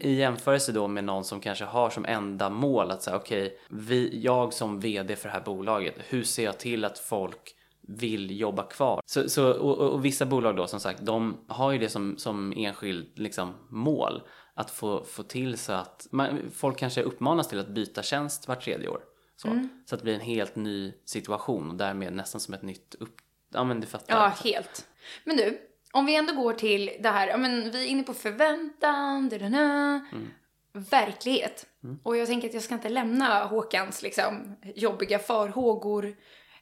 i 0.00 0.14
jämförelse 0.14 0.72
då 0.72 0.88
med 0.88 1.04
någon 1.04 1.24
som 1.24 1.40
kanske 1.40 1.64
har 1.64 1.90
som 1.90 2.04
enda 2.04 2.50
mål 2.50 2.90
att 2.90 3.02
säga 3.02 3.16
okej, 3.16 3.58
okay, 3.70 4.20
jag 4.20 4.52
som 4.52 4.80
VD 4.80 5.16
för 5.16 5.28
det 5.28 5.32
här 5.32 5.40
bolaget, 5.40 5.94
hur 5.98 6.24
ser 6.24 6.44
jag 6.44 6.58
till 6.58 6.84
att 6.84 6.98
folk 6.98 7.54
vill 7.88 8.40
jobba 8.40 8.62
kvar. 8.62 9.00
Så, 9.06 9.28
så 9.28 9.52
och, 9.52 9.78
och, 9.78 10.04
vissa 10.04 10.26
bolag 10.26 10.56
då 10.56 10.66
som 10.66 10.80
sagt, 10.80 11.00
de 11.02 11.44
har 11.48 11.72
ju 11.72 11.78
det 11.78 11.88
som, 11.88 12.18
som 12.18 12.52
enskild 12.56 13.18
liksom, 13.18 13.54
mål. 13.68 14.22
Att 14.54 14.70
få, 14.70 15.04
få 15.04 15.22
till 15.22 15.58
så 15.58 15.72
att 15.72 16.06
man, 16.10 16.38
folk 16.54 16.78
kanske 16.78 17.02
uppmanas 17.02 17.48
till 17.48 17.58
att 17.58 17.68
byta 17.68 18.02
tjänst 18.02 18.48
var 18.48 18.54
tredje 18.54 18.88
år. 18.88 19.00
Så, 19.36 19.48
mm. 19.48 19.68
så 19.86 19.94
att 19.94 20.00
det 20.00 20.04
blir 20.04 20.14
en 20.14 20.20
helt 20.20 20.56
ny 20.56 20.92
situation 21.04 21.70
och 21.70 21.76
därmed 21.76 22.12
nästan 22.12 22.40
som 22.40 22.54
ett 22.54 22.62
nytt 22.62 22.94
upp... 23.00 23.16
Ja 23.52 23.64
men 23.64 23.80
du 23.80 23.86
fattar. 23.86 24.16
Ja, 24.16 24.32
helt. 24.44 24.86
Men 25.24 25.36
du, 25.36 25.58
om 25.92 26.06
vi 26.06 26.16
ändå 26.16 26.34
går 26.34 26.54
till 26.54 26.90
det 27.00 27.08
här, 27.08 27.28
ja 27.28 27.36
men 27.36 27.70
vi 27.70 27.84
är 27.84 27.88
inne 27.88 28.02
på 28.02 28.14
förväntan, 28.14 29.28
da, 29.28 29.38
da, 29.38 29.48
da, 29.48 30.00
mm. 30.12 30.28
verklighet. 30.72 31.66
Mm. 31.84 31.98
Och 32.02 32.16
jag 32.16 32.28
tänker 32.28 32.48
att 32.48 32.54
jag 32.54 32.62
ska 32.62 32.74
inte 32.74 32.88
lämna 32.88 33.44
Håkans 33.44 34.02
liksom 34.02 34.56
jobbiga 34.74 35.18
farhågor. 35.18 36.16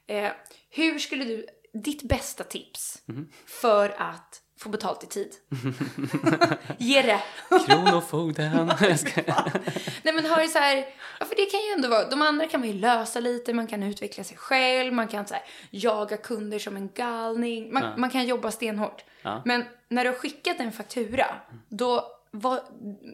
Eh, 0.07 0.31
hur 0.69 0.99
skulle 0.99 1.25
du, 1.25 1.45
ditt 1.73 2.03
bästa 2.03 2.43
tips 2.43 3.03
mm. 3.09 3.27
för 3.45 3.89
att 3.97 4.41
få 4.61 4.69
betalt 4.69 5.03
i 5.03 5.07
tid? 5.07 5.35
Ge 6.77 7.01
det! 7.01 7.21
Kronofogden. 7.65 8.65
Nej 10.03 10.13
men 10.13 10.25
har 10.25 10.41
du 10.41 10.47
så 10.47 10.59
här, 10.59 10.85
ja 11.19 11.25
för 11.25 11.35
det 11.35 11.45
kan 11.45 11.59
ju 11.59 11.71
ändå 11.75 11.89
vara, 11.89 12.09
de 12.09 12.21
andra 12.21 12.47
kan 12.47 12.59
man 12.59 12.69
ju 12.69 12.75
lösa 12.75 13.19
lite, 13.19 13.53
man 13.53 13.67
kan 13.67 13.83
utveckla 13.83 14.23
sig 14.23 14.37
själv, 14.37 14.93
man 14.93 15.07
kan 15.07 15.27
så 15.27 15.33
här, 15.33 15.43
jaga 15.69 16.17
kunder 16.17 16.59
som 16.59 16.75
en 16.75 16.89
galning, 16.93 17.73
man, 17.73 17.83
ja. 17.83 17.97
man 17.97 18.09
kan 18.09 18.25
jobba 18.25 18.51
stenhårt. 18.51 19.03
Ja. 19.21 19.41
Men 19.45 19.65
när 19.89 20.03
du 20.03 20.09
har 20.09 20.17
skickat 20.17 20.59
en 20.59 20.71
faktura, 20.71 21.25
då, 21.69 22.05
vad, 22.31 22.59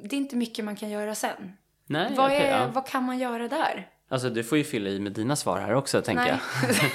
det 0.03 0.15
är 0.15 0.17
inte 0.17 0.35
mycket 0.35 0.65
man 0.65 0.75
kan 0.75 0.89
göra 0.89 1.15
sen. 1.15 1.53
Nej, 1.85 2.13
vad, 2.15 2.25
okay, 2.25 2.45
är, 2.45 2.67
vad 2.67 2.87
kan 2.87 3.03
man 3.03 3.19
göra 3.19 3.47
där? 3.47 3.89
Alltså 4.09 4.29
du 4.29 4.43
får 4.43 4.57
ju 4.57 4.63
fylla 4.63 4.89
i 4.89 4.99
med 4.99 5.11
dina 5.11 5.35
svar 5.35 5.59
här 5.59 5.73
också 5.73 6.01
tänker 6.01 6.23
Nej. 6.23 6.39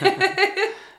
jag. 0.03 0.13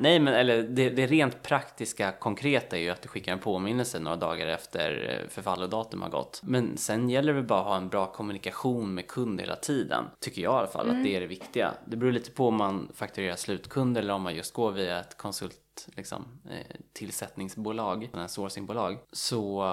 Nej, 0.03 0.19
men 0.19 0.33
eller 0.33 0.63
det, 0.63 0.89
det 0.89 1.07
rent 1.07 1.43
praktiska, 1.43 2.11
konkreta 2.11 2.77
är 2.77 2.81
ju 2.81 2.89
att 2.89 3.01
du 3.01 3.07
skickar 3.07 3.33
en 3.33 3.39
påminnelse 3.39 3.99
några 3.99 4.17
dagar 4.17 4.47
efter 4.47 5.19
eh, 5.21 5.29
förfallodatum 5.29 6.01
har 6.01 6.09
gått. 6.09 6.41
Men 6.43 6.77
sen 6.77 7.09
gäller 7.09 7.33
det 7.33 7.43
bara 7.43 7.59
att 7.59 7.65
ha 7.65 7.77
en 7.77 7.89
bra 7.89 8.05
kommunikation 8.05 8.93
med 8.93 9.07
kund 9.07 9.41
hela 9.41 9.55
tiden. 9.55 10.05
Tycker 10.19 10.41
jag 10.41 10.53
i 10.53 10.57
alla 10.57 10.67
fall 10.67 10.89
att 10.89 11.03
det 11.03 11.15
är 11.15 11.21
det 11.21 11.27
viktiga. 11.27 11.73
Det 11.85 11.97
beror 11.97 12.11
lite 12.11 12.31
på 12.31 12.47
om 12.47 12.55
man 12.55 12.91
fakturerar 12.93 13.35
slutkund 13.35 13.97
eller 13.97 14.13
om 14.13 14.21
man 14.21 14.35
just 14.35 14.53
går 14.53 14.71
via 14.71 14.99
ett 14.99 15.17
konsult 15.17 15.87
liksom, 15.95 16.25
eh, 16.49 16.75
tillsättningsbolag, 16.93 18.09
sourcingbolag. 18.27 18.97
Så 19.11 19.63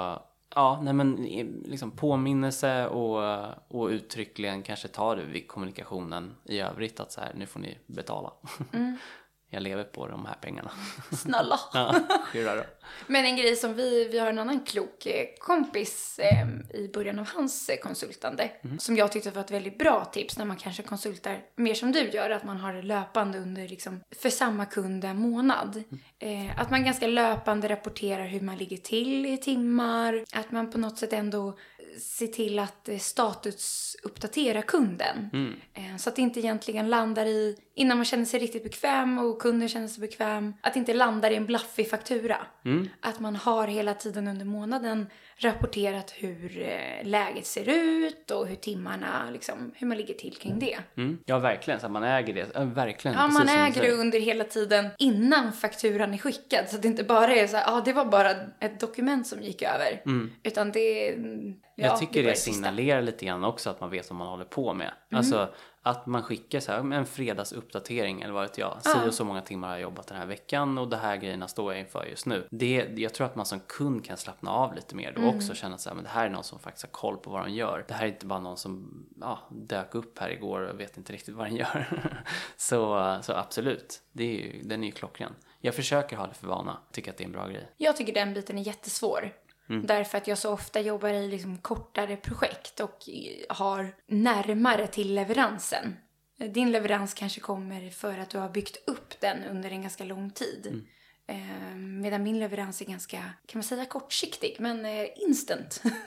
Ja, 0.54 0.80
nej 0.82 0.92
men 0.94 1.16
liksom 1.64 1.90
påminnelse 1.90 2.86
och, 2.86 3.44
och 3.68 3.88
uttryckligen 3.88 4.62
kanske 4.62 4.88
ta 4.88 5.14
det 5.14 5.24
vid 5.24 5.48
kommunikationen 5.48 6.34
i 6.44 6.60
övrigt 6.60 7.00
att 7.00 7.12
så 7.12 7.20
här, 7.20 7.32
nu 7.34 7.46
får 7.46 7.60
ni 7.60 7.78
betala. 7.86 8.32
Jag 9.52 9.62
lever 9.62 9.84
på 9.84 10.06
de 10.06 10.26
här 10.26 10.34
pengarna. 10.40 10.70
Snälla. 11.12 11.60
Ja, 11.72 11.94
då. 12.34 12.64
Men 13.06 13.24
en 13.24 13.36
grej 13.36 13.56
som 13.56 13.74
vi, 13.74 14.08
vi 14.08 14.18
har 14.18 14.26
en 14.26 14.38
annan 14.38 14.60
klok 14.60 15.06
eh, 15.06 15.26
kompis 15.38 16.18
eh, 16.18 16.48
i 16.80 16.90
början 16.94 17.18
av 17.18 17.28
hans 17.34 17.68
eh, 17.68 17.76
konsultande. 17.76 18.50
Som 18.78 18.96
jag 18.96 19.12
tyckte 19.12 19.30
var 19.30 19.40
ett 19.40 19.50
väldigt 19.50 19.78
bra 19.78 20.04
tips 20.04 20.38
när 20.38 20.44
man 20.44 20.56
kanske 20.56 20.82
konsultar 20.82 21.38
mer 21.56 21.74
som 21.74 21.92
du 21.92 22.08
gör. 22.10 22.30
Att 22.30 22.44
man 22.44 22.56
har 22.56 22.72
det 22.72 22.82
löpande 22.82 23.38
under 23.38 23.68
liksom, 23.68 24.00
för 24.16 24.30
samma 24.30 24.66
kund 24.66 25.04
en 25.04 25.16
månad. 25.16 25.82
Eh, 26.18 26.60
att 26.60 26.70
man 26.70 26.84
ganska 26.84 27.06
löpande 27.06 27.68
rapporterar 27.68 28.26
hur 28.26 28.40
man 28.40 28.56
ligger 28.56 28.76
till 28.76 29.26
i 29.26 29.38
timmar. 29.38 30.24
Att 30.32 30.50
man 30.50 30.70
på 30.70 30.78
något 30.78 30.98
sätt 30.98 31.12
ändå 31.12 31.58
ser 31.98 32.26
till 32.26 32.58
att 32.58 32.88
eh, 32.88 32.98
statusuppdatera 32.98 34.62
kunden. 34.62 35.30
Eh, 35.74 35.96
Så 35.96 36.08
att 36.08 36.16
det 36.16 36.22
inte 36.22 36.40
egentligen 36.40 36.88
landar 36.90 37.26
i, 37.26 37.56
innan 37.74 37.96
man 37.98 38.04
känner 38.04 38.24
sig 38.24 38.40
riktigt 38.40 38.62
bekväm 38.64 39.18
och 39.18 39.42
kunden 39.42 39.68
känner 39.68 39.88
sig 39.88 40.00
bekväm, 40.00 40.54
att 40.60 40.72
det 40.74 40.78
inte 40.78 40.94
landar 40.94 41.30
i 41.30 41.36
en 41.36 41.46
blaffig 41.46 41.90
faktura. 41.90 42.36
Att 43.00 43.20
man 43.20 43.36
har 43.36 43.66
hela 43.66 43.94
tiden 43.94 44.28
under 44.28 44.44
månaden 44.44 45.06
rapporterat 45.40 46.14
hur 46.16 46.62
eh, 46.62 47.08
läget 47.08 47.46
ser 47.46 47.68
ut 47.68 48.30
och 48.30 48.46
hur 48.46 48.56
timmarna, 48.56 49.30
liksom, 49.32 49.72
hur 49.74 49.86
man 49.86 49.96
ligger 49.96 50.14
till 50.14 50.36
kring 50.36 50.58
det. 50.58 50.78
Mm. 50.96 51.18
Ja, 51.26 51.38
verkligen. 51.38 51.80
Så 51.80 51.86
att 51.86 51.92
man 51.92 52.04
äger 52.04 52.34
det. 52.34 52.46
Ja, 52.54 52.64
verkligen. 52.64 53.16
Ja, 53.16 53.26
man 53.26 53.48
äger 53.48 53.82
det 53.82 53.92
under 53.92 54.20
hela 54.20 54.44
tiden 54.44 54.88
innan 54.98 55.52
fakturan 55.52 56.14
är 56.14 56.18
skickad. 56.18 56.68
Så 56.68 56.76
att 56.76 56.82
det 56.82 56.88
inte 56.88 57.04
bara 57.04 57.34
är 57.34 57.46
så 57.46 57.56
här, 57.56 57.64
ja 57.66 57.82
det 57.84 57.92
var 57.92 58.04
bara 58.04 58.30
ett 58.60 58.80
dokument 58.80 59.26
som 59.26 59.42
gick 59.42 59.62
över. 59.62 60.02
Utan 60.42 60.72
det 60.72 61.08
är... 61.08 61.16
Ja, 61.74 61.86
jag 61.86 61.98
tycker 61.98 62.22
det, 62.22 62.34
sista. 62.34 62.52
signalerar 62.52 63.02
lite 63.02 63.24
grann 63.26 63.44
också 63.44 63.70
att 63.70 63.80
man 63.80 63.90
vet 63.90 64.10
vad 64.10 64.18
man 64.18 64.28
håller 64.28 64.44
på 64.44 64.74
med. 64.74 64.92
Alltså 65.12 65.54
att 65.82 66.06
man 66.06 66.22
skickar 66.22 66.60
så 66.60 66.72
här, 66.72 66.92
en 66.92 67.06
fredagsuppdatering 67.06 68.22
eller 68.22 68.32
vad 68.32 68.42
vet 68.42 68.58
jag. 68.58 68.82
Si 68.82 69.08
och 69.08 69.14
så 69.14 69.24
många 69.24 69.40
timmar 69.40 69.68
har 69.68 69.74
jag 69.74 69.82
jobbat 69.82 70.06
den 70.06 70.18
här 70.18 70.26
veckan 70.26 70.78
och 70.78 70.88
det 70.88 70.96
här 70.96 71.16
grejerna 71.16 71.48
står 71.48 71.72
jag 71.72 71.80
inför 71.80 72.04
just 72.04 72.26
nu. 72.26 72.46
Det, 72.50 72.88
jag 72.96 73.14
tror 73.14 73.26
att 73.26 73.36
man 73.36 73.46
som 73.46 73.60
kund 73.60 74.04
kan 74.04 74.16
slappna 74.16 74.50
av 74.50 74.74
lite 74.74 74.94
mer 74.94 75.12
då 75.16 75.28
också. 75.28 75.54
Känna 75.54 75.78
så 75.78 75.88
här, 75.88 75.94
men 75.94 76.04
det 76.04 76.10
här 76.10 76.26
är 76.26 76.30
någon 76.30 76.44
som 76.44 76.58
faktiskt 76.58 76.86
har 76.86 76.90
koll 76.90 77.16
på 77.16 77.30
vad 77.30 77.44
de 77.44 77.52
gör. 77.52 77.84
Det 77.88 77.94
här 77.94 78.04
är 78.04 78.08
inte 78.08 78.26
bara 78.26 78.40
någon 78.40 78.56
som 78.56 79.04
ja, 79.20 79.38
dök 79.50 79.94
upp 79.94 80.18
här 80.18 80.30
igår 80.30 80.60
och 80.60 80.80
vet 80.80 80.96
inte 80.96 81.12
riktigt 81.12 81.34
vad 81.34 81.46
den 81.46 81.56
gör. 81.56 82.04
så, 82.56 83.18
så 83.22 83.32
absolut, 83.32 84.02
det 84.12 84.24
är 84.24 84.44
ju, 84.44 84.62
den 84.62 84.82
är 84.82 84.86
ju 84.86 84.92
klockren. 84.92 85.32
Jag 85.60 85.74
försöker 85.74 86.16
ha 86.16 86.26
det 86.26 86.34
för 86.34 86.46
vana. 86.46 86.78
Tycker 86.92 87.10
att 87.10 87.16
det 87.16 87.24
är 87.24 87.26
en 87.26 87.32
bra 87.32 87.48
grej. 87.48 87.70
Jag 87.76 87.96
tycker 87.96 88.14
den 88.14 88.34
biten 88.34 88.58
är 88.58 88.62
jättesvår. 88.62 89.32
Därför 89.86 90.18
att 90.18 90.26
jag 90.26 90.38
så 90.38 90.52
ofta 90.52 90.80
jobbar 90.80 91.08
i 91.08 91.28
liksom 91.28 91.58
kortare 91.58 92.16
projekt 92.16 92.80
och 92.80 92.98
har 93.48 93.94
närmare 94.06 94.86
till 94.86 95.14
leveransen. 95.14 95.96
Din 96.48 96.70
leverans 96.70 97.14
kanske 97.14 97.40
kommer 97.40 97.90
för 97.90 98.18
att 98.18 98.30
du 98.30 98.38
har 98.38 98.48
byggt 98.48 98.88
upp 98.88 99.20
den 99.20 99.44
under 99.44 99.70
en 99.70 99.82
ganska 99.82 100.04
lång 100.04 100.30
tid. 100.30 100.86
Eh, 101.30 101.76
medan 101.76 102.22
min 102.22 102.38
leverans 102.38 102.80
är 102.80 102.84
ganska, 102.84 103.16
kan 103.16 103.58
man 103.58 103.62
säga 103.62 103.84
kortsiktig, 103.84 104.56
men 104.58 104.84
eh, 104.84 105.06
instant. 105.16 105.82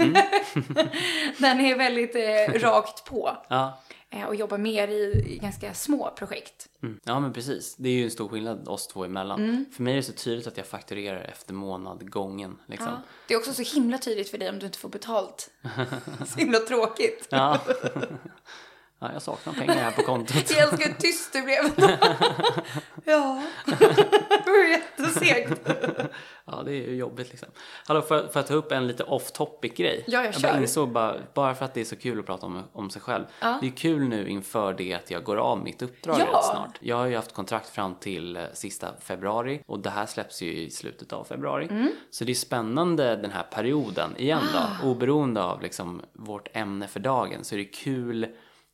den 1.37 1.59
är 1.61 1.77
väldigt 1.77 2.15
eh, 2.15 2.59
rakt 2.59 3.05
på. 3.05 3.37
Ja, 3.47 3.79
Eh, 4.13 4.25
och 4.25 4.35
jobbar 4.35 4.57
mer 4.57 4.87
i, 4.87 5.25
i 5.27 5.37
ganska 5.37 5.73
små 5.73 6.11
projekt. 6.15 6.69
Mm. 6.83 6.99
Ja 7.03 7.19
men 7.19 7.33
precis, 7.33 7.75
det 7.75 7.89
är 7.89 7.93
ju 7.93 8.03
en 8.03 8.11
stor 8.11 8.29
skillnad 8.29 8.67
oss 8.67 8.87
två 8.87 9.05
emellan. 9.05 9.65
För 9.71 9.83
mig 9.83 9.93
är 9.93 9.97
det 9.97 10.03
så 10.03 10.13
tydligt 10.13 10.47
att 10.47 10.57
jag 10.57 10.65
fakturerar 10.65 11.21
efter 11.23 11.53
månadgången. 11.53 12.59
Liksom. 12.65 12.87
Ja. 12.87 13.01
Det 13.27 13.33
är 13.33 13.37
också 13.37 13.53
så 13.53 13.75
himla 13.75 13.97
tydligt 13.97 14.29
för 14.29 14.37
dig 14.37 14.49
om 14.49 14.59
du 14.59 14.65
inte 14.65 14.77
får 14.77 14.89
betalt. 14.89 15.49
så 16.27 16.39
himla 16.39 16.59
tråkigt. 16.59 17.27
Ja. 17.29 17.61
ja, 19.03 19.09
jag 19.13 19.21
saknar 19.21 19.53
pengar 19.53 19.73
här 19.75 19.91
på 19.91 20.01
kontot. 20.01 20.35
Jag 20.51 20.59
älskar 20.59 20.87
hur 20.89 20.95
tyst 20.95 21.33
du 21.33 21.41
blev. 21.41 21.63
ja, 23.05 23.43
det 23.65 24.51
var 24.51 24.69
jättesegt. 24.69 25.69
Ja, 26.45 26.63
det 26.65 26.71
är 26.71 26.87
ju 26.89 26.95
jobbigt 26.95 27.29
liksom. 27.29 27.47
Hallå, 27.87 28.01
för, 28.01 28.27
för 28.27 28.39
att 28.39 28.47
ta 28.47 28.53
upp 28.53 28.71
en 28.71 28.87
lite 28.87 29.03
off 29.03 29.31
topic 29.31 29.73
grej. 29.73 30.03
Ja, 30.07 30.23
jag 30.23 30.33
jag 30.33 30.41
bara 30.41 30.53
kör. 30.53 30.61
insåg 30.61 30.89
bara, 30.91 31.15
bara 31.33 31.55
för 31.55 31.65
att 31.65 31.73
det 31.73 31.81
är 31.81 31.85
så 31.85 31.95
kul 31.95 32.19
att 32.19 32.25
prata 32.25 32.45
om, 32.45 32.63
om 32.73 32.89
sig 32.89 33.01
själv. 33.01 33.23
Ja. 33.41 33.57
Det 33.61 33.67
är 33.67 33.71
kul 33.71 34.01
nu 34.07 34.27
inför 34.27 34.73
det 34.73 34.93
att 34.93 35.11
jag 35.11 35.23
går 35.23 35.37
av 35.37 35.63
mitt 35.63 35.81
uppdrag 35.81 36.15
Ja. 36.19 36.25
rätt 36.25 36.45
snart. 36.45 36.77
Jag 36.79 36.95
har 36.95 37.05
ju 37.05 37.15
haft 37.15 37.33
kontrakt 37.33 37.69
fram 37.69 37.95
till 37.95 38.37
eh, 38.37 38.43
sista 38.53 38.87
februari 39.01 39.61
och 39.65 39.79
det 39.79 39.89
här 39.89 40.05
släpps 40.05 40.41
ju 40.41 40.53
i 40.53 40.69
slutet 40.69 41.13
av 41.13 41.23
februari. 41.23 41.67
Mm. 41.69 41.89
Så 42.11 42.23
det 42.23 42.31
är 42.31 42.35
spännande 42.35 43.15
den 43.15 43.31
här 43.31 43.43
perioden 43.43 44.17
igen 44.17 44.41
Ah. 44.55 44.67
då. 44.83 44.89
Oberoende 44.89 45.43
av 45.43 45.61
liksom 45.61 46.01
vårt 46.13 46.47
ämne 46.53 46.87
för 46.87 46.99
dagen 46.99 47.43
så 47.43 47.55
är 47.55 47.59
det 47.59 47.65
kul 47.65 48.27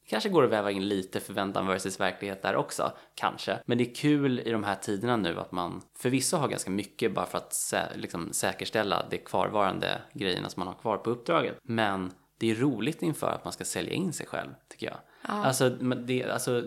Kanske 0.09 0.29
går 0.29 0.43
att 0.43 0.49
väva 0.51 0.71
in 0.71 0.87
lite 0.87 1.19
förväntan 1.19 1.67
versus 1.67 1.99
verklighet 1.99 2.41
där 2.41 2.55
också, 2.55 2.91
kanske. 3.15 3.59
Men 3.65 3.77
det 3.77 3.83
är 3.91 3.95
kul 3.95 4.39
i 4.39 4.51
de 4.51 4.63
här 4.63 4.75
tiderna 4.75 5.17
nu 5.17 5.39
att 5.39 5.51
man 5.51 5.81
förvisso 5.97 6.37
har 6.37 6.47
ganska 6.47 6.71
mycket 6.71 7.13
bara 7.13 7.25
för 7.25 7.37
att 7.37 7.51
sä- 7.51 7.97
liksom, 7.97 8.33
säkerställa 8.33 9.05
de 9.09 9.17
kvarvarande 9.17 10.01
grejerna 10.13 10.49
som 10.49 10.59
man 10.59 10.67
har 10.67 10.81
kvar 10.81 10.97
på 10.97 11.09
uppdraget. 11.09 11.57
Men 11.63 12.11
det 12.37 12.51
är 12.51 12.55
roligt 12.55 13.01
inför 13.01 13.31
att 13.31 13.43
man 13.43 13.53
ska 13.53 13.63
sälja 13.65 13.93
in 13.93 14.13
sig 14.13 14.25
själv, 14.25 14.49
tycker 14.69 14.85
jag. 14.87 14.97
Alltså, 15.21 15.77
men 15.79 16.05
det, 16.05 16.23
alltså 16.23 16.63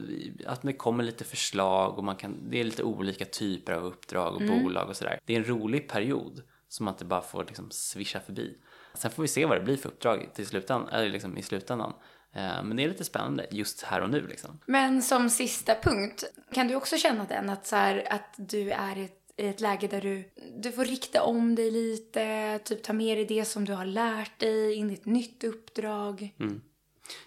att 0.47 0.63
det 0.63 0.73
kommer 0.73 1.05
lite 1.05 1.25
förslag 1.25 1.99
och 1.99 2.05
man 2.05 2.17
kan, 2.17 2.51
det 2.51 2.61
är 2.61 2.65
lite 2.65 2.83
olika 2.83 3.25
typer 3.25 3.73
av 3.73 3.85
uppdrag 3.85 4.35
och 4.35 4.43
bolag 4.63 4.89
och 4.89 4.97
sådär. 4.97 5.19
Det 5.25 5.33
är 5.35 5.39
en 5.39 5.45
rolig 5.49 5.89
period 5.89 6.43
som 6.69 6.85
man 6.85 6.95
inte 6.95 7.05
bara 7.05 7.21
får 7.23 7.45
liksom 7.45 7.71
svischa 7.71 8.21
förbi. 8.21 8.57
Sen 8.95 9.11
får 9.11 9.23
vi 9.23 9.29
se 9.29 9.47
vad 9.47 9.57
det 9.57 9.65
blir 9.65 9.77
för 9.77 9.89
uppdrag 9.89 10.31
till 10.35 10.47
slutändan, 10.47 10.89
eller 10.89 11.09
liksom 11.11 11.39
i 11.39 11.43
slutändan. 11.43 11.93
Eh, 12.35 12.63
Men 12.63 12.77
det 12.77 12.83
är 12.85 12.89
lite 12.89 13.05
spännande 13.05 13.47
just 13.51 13.83
här 13.83 14.01
och 14.01 14.11
nu 14.11 14.27
liksom. 14.27 14.61
Men 14.67 15.03
som 15.03 15.31
sista 15.31 15.75
punkt, 15.75 16.25
kan 16.53 16.69
du 16.69 16.75
också 16.75 16.97
känna 16.97 17.25
den 17.25 17.51
att, 17.51 17.67
så 17.67 17.77
här, 17.77 18.07
att 18.11 18.35
du 18.37 18.71
är 18.71 18.99
i 18.99 19.05
ett, 19.05 19.19
i 19.37 19.49
ett 19.49 19.61
läge 19.61 19.87
där 19.87 20.01
du, 20.01 20.25
du 20.57 20.73
får 20.73 20.85
rikta 20.85 21.23
om 21.23 21.55
dig 21.55 21.71
lite, 21.71 22.59
typ 22.65 22.83
ta 22.83 22.93
med 22.93 23.19
dig 23.19 23.25
det 23.25 23.45
som 23.45 23.65
du 23.65 23.73
har 23.73 23.85
lärt 23.85 24.39
dig 24.39 24.75
in 24.75 24.91
i 24.91 24.95
ett 24.95 25.07
nytt 25.07 25.45
uppdrag? 25.45 26.35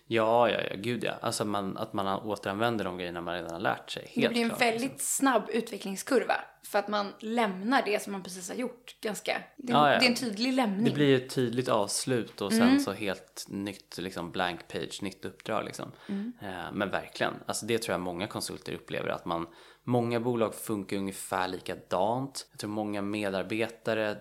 Ja, 0.07 0.49
ja, 0.49 0.61
ja, 0.69 0.75
gud 0.77 1.03
ja. 1.03 1.13
Alltså 1.21 1.45
man, 1.45 1.77
att 1.77 1.93
man 1.93 2.19
återanvänder 2.19 2.85
de 2.85 2.97
grejerna 2.97 3.21
man 3.21 3.33
redan 3.35 3.51
har 3.51 3.59
lärt 3.59 3.91
sig. 3.91 4.03
Helt 4.15 4.27
det 4.27 4.29
blir 4.29 4.41
en 4.41 4.49
klart, 4.49 4.61
väldigt 4.61 4.81
liksom. 4.81 4.99
snabb 4.99 5.49
utvecklingskurva. 5.49 6.35
För 6.65 6.79
att 6.79 6.87
man 6.87 7.13
lämnar 7.19 7.81
det 7.85 8.03
som 8.03 8.11
man 8.13 8.23
precis 8.23 8.49
har 8.49 8.55
gjort 8.55 8.95
ganska... 9.01 9.41
Det, 9.57 9.73
Ja, 9.73 9.93
ja. 9.93 9.99
det 9.99 10.05
är 10.05 10.09
en 10.09 10.15
tydlig 10.15 10.53
lämning. 10.53 10.85
Det 10.85 10.91
blir 10.91 11.15
ett 11.15 11.29
tydligt 11.29 11.69
avslut 11.69 12.41
och 12.41 12.53
sen 12.53 12.61
Mm. 12.61 12.79
så 12.79 12.91
helt 12.91 13.45
nytt 13.49 13.97
liksom 13.97 14.31
blank 14.31 14.67
page, 14.67 14.99
nytt 15.01 15.25
uppdrag 15.25 15.65
liksom. 15.65 15.91
Mm. 16.09 16.33
Eh, 16.41 16.71
Men 16.73 16.89
verkligen, 16.89 17.33
alltså 17.45 17.65
det 17.65 17.77
tror 17.77 17.93
jag 17.93 18.01
många 18.01 18.27
konsulter 18.27 18.73
upplever 18.73 19.09
att 19.09 19.25
man 19.25 19.47
Många 19.87 20.19
bolag 20.19 20.55
funkar 20.55 20.97
ungefär 20.97 21.47
likadant. 21.47 22.47
Jag 22.51 22.59
tror 22.59 22.69
många 22.69 23.01
medarbetare 23.01 24.17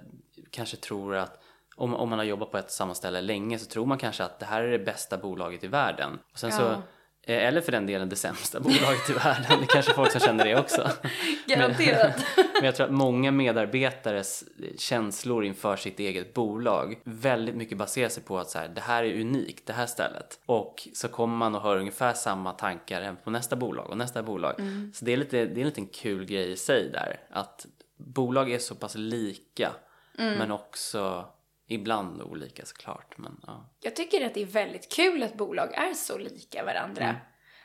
kanske 0.50 0.76
tror 0.76 1.16
att 1.16 1.42
om, 1.76 1.94
om 1.94 2.08
man 2.08 2.18
har 2.18 2.26
jobbat 2.26 2.50
på 2.50 2.58
ett 2.58 2.70
samma 2.70 2.94
ställe 2.94 3.20
länge 3.20 3.58
så 3.58 3.66
tror 3.66 3.86
man 3.86 3.98
kanske 3.98 4.24
att 4.24 4.38
det 4.40 4.46
här 4.46 4.62
är 4.62 4.70
det 4.70 4.78
bästa 4.84 5.18
bolaget 5.18 5.64
i 5.64 5.66
världen. 5.66 6.18
Och 6.32 6.38
sen 6.38 6.52
så, 6.52 6.62
Ja. 6.62 6.72
eh, 6.72 6.78
eller 7.26 7.60
för 7.60 7.72
den 7.72 7.86
delen 7.86 8.08
det 8.08 8.16
sämsta 8.16 8.60
bolaget 8.60 9.10
i 9.10 9.12
världen. 9.12 9.60
Det 9.60 9.66
kanske 9.66 9.92
folk 9.94 10.12
som 10.12 10.20
känner 10.20 10.44
det 10.44 10.56
också. 10.56 10.90
Garanterat. 11.46 12.24
Men 12.36 12.64
jag 12.64 12.74
tror 12.76 12.86
att 12.86 12.92
många 12.92 13.30
medarbetares 13.30 14.44
känslor 14.78 15.44
inför 15.44 15.76
sitt 15.76 16.00
eget 16.00 16.34
bolag 16.34 16.98
väldigt 17.04 17.54
mycket 17.54 17.78
baserar 17.78 18.08
sig 18.08 18.22
på 18.22 18.38
att 18.38 18.50
så 18.50 18.58
här, 18.58 18.68
det 18.68 18.80
här 18.80 19.04
är 19.04 19.20
unikt, 19.20 19.66
det 19.66 19.72
här 19.72 19.86
stället. 19.86 20.40
Och 20.46 20.88
så 20.94 21.08
kommer 21.08 21.36
man 21.36 21.54
och 21.54 21.62
hör 21.62 21.76
ungefär 21.76 22.12
samma 22.12 22.52
tankar 22.52 23.00
även 23.00 23.16
på 23.16 23.30
nästa 23.30 23.56
bolag 23.56 23.90
och 23.90 23.98
nästa 23.98 24.22
bolag. 24.22 24.54
Så 24.94 25.04
det 25.04 25.12
är, 25.12 25.16
lite, 25.16 25.36
det 25.36 25.60
är 25.60 25.62
en 25.62 25.66
liten 25.66 25.86
kul 25.86 26.24
grej 26.24 26.52
i 26.52 26.56
sig 26.56 26.90
där. 26.92 27.20
Att 27.30 27.66
bolag 27.96 28.52
är 28.52 28.58
så 28.58 28.74
pass 28.74 28.94
lika 28.94 29.72
men 30.16 30.50
också 30.50 31.26
ibland 31.66 32.22
olika 32.22 32.66
såklart. 32.66 33.18
Men, 33.18 33.40
ja. 33.46 33.70
Jag 33.80 33.96
tycker 33.96 34.26
att 34.26 34.34
det 34.34 34.42
är 34.42 34.46
väldigt 34.46 34.92
kul 34.92 35.22
att 35.22 35.34
bolag 35.34 35.74
är 35.74 35.94
så 35.94 36.18
lika 36.18 36.64
varandra. 36.64 37.04
Mm. 37.04 37.16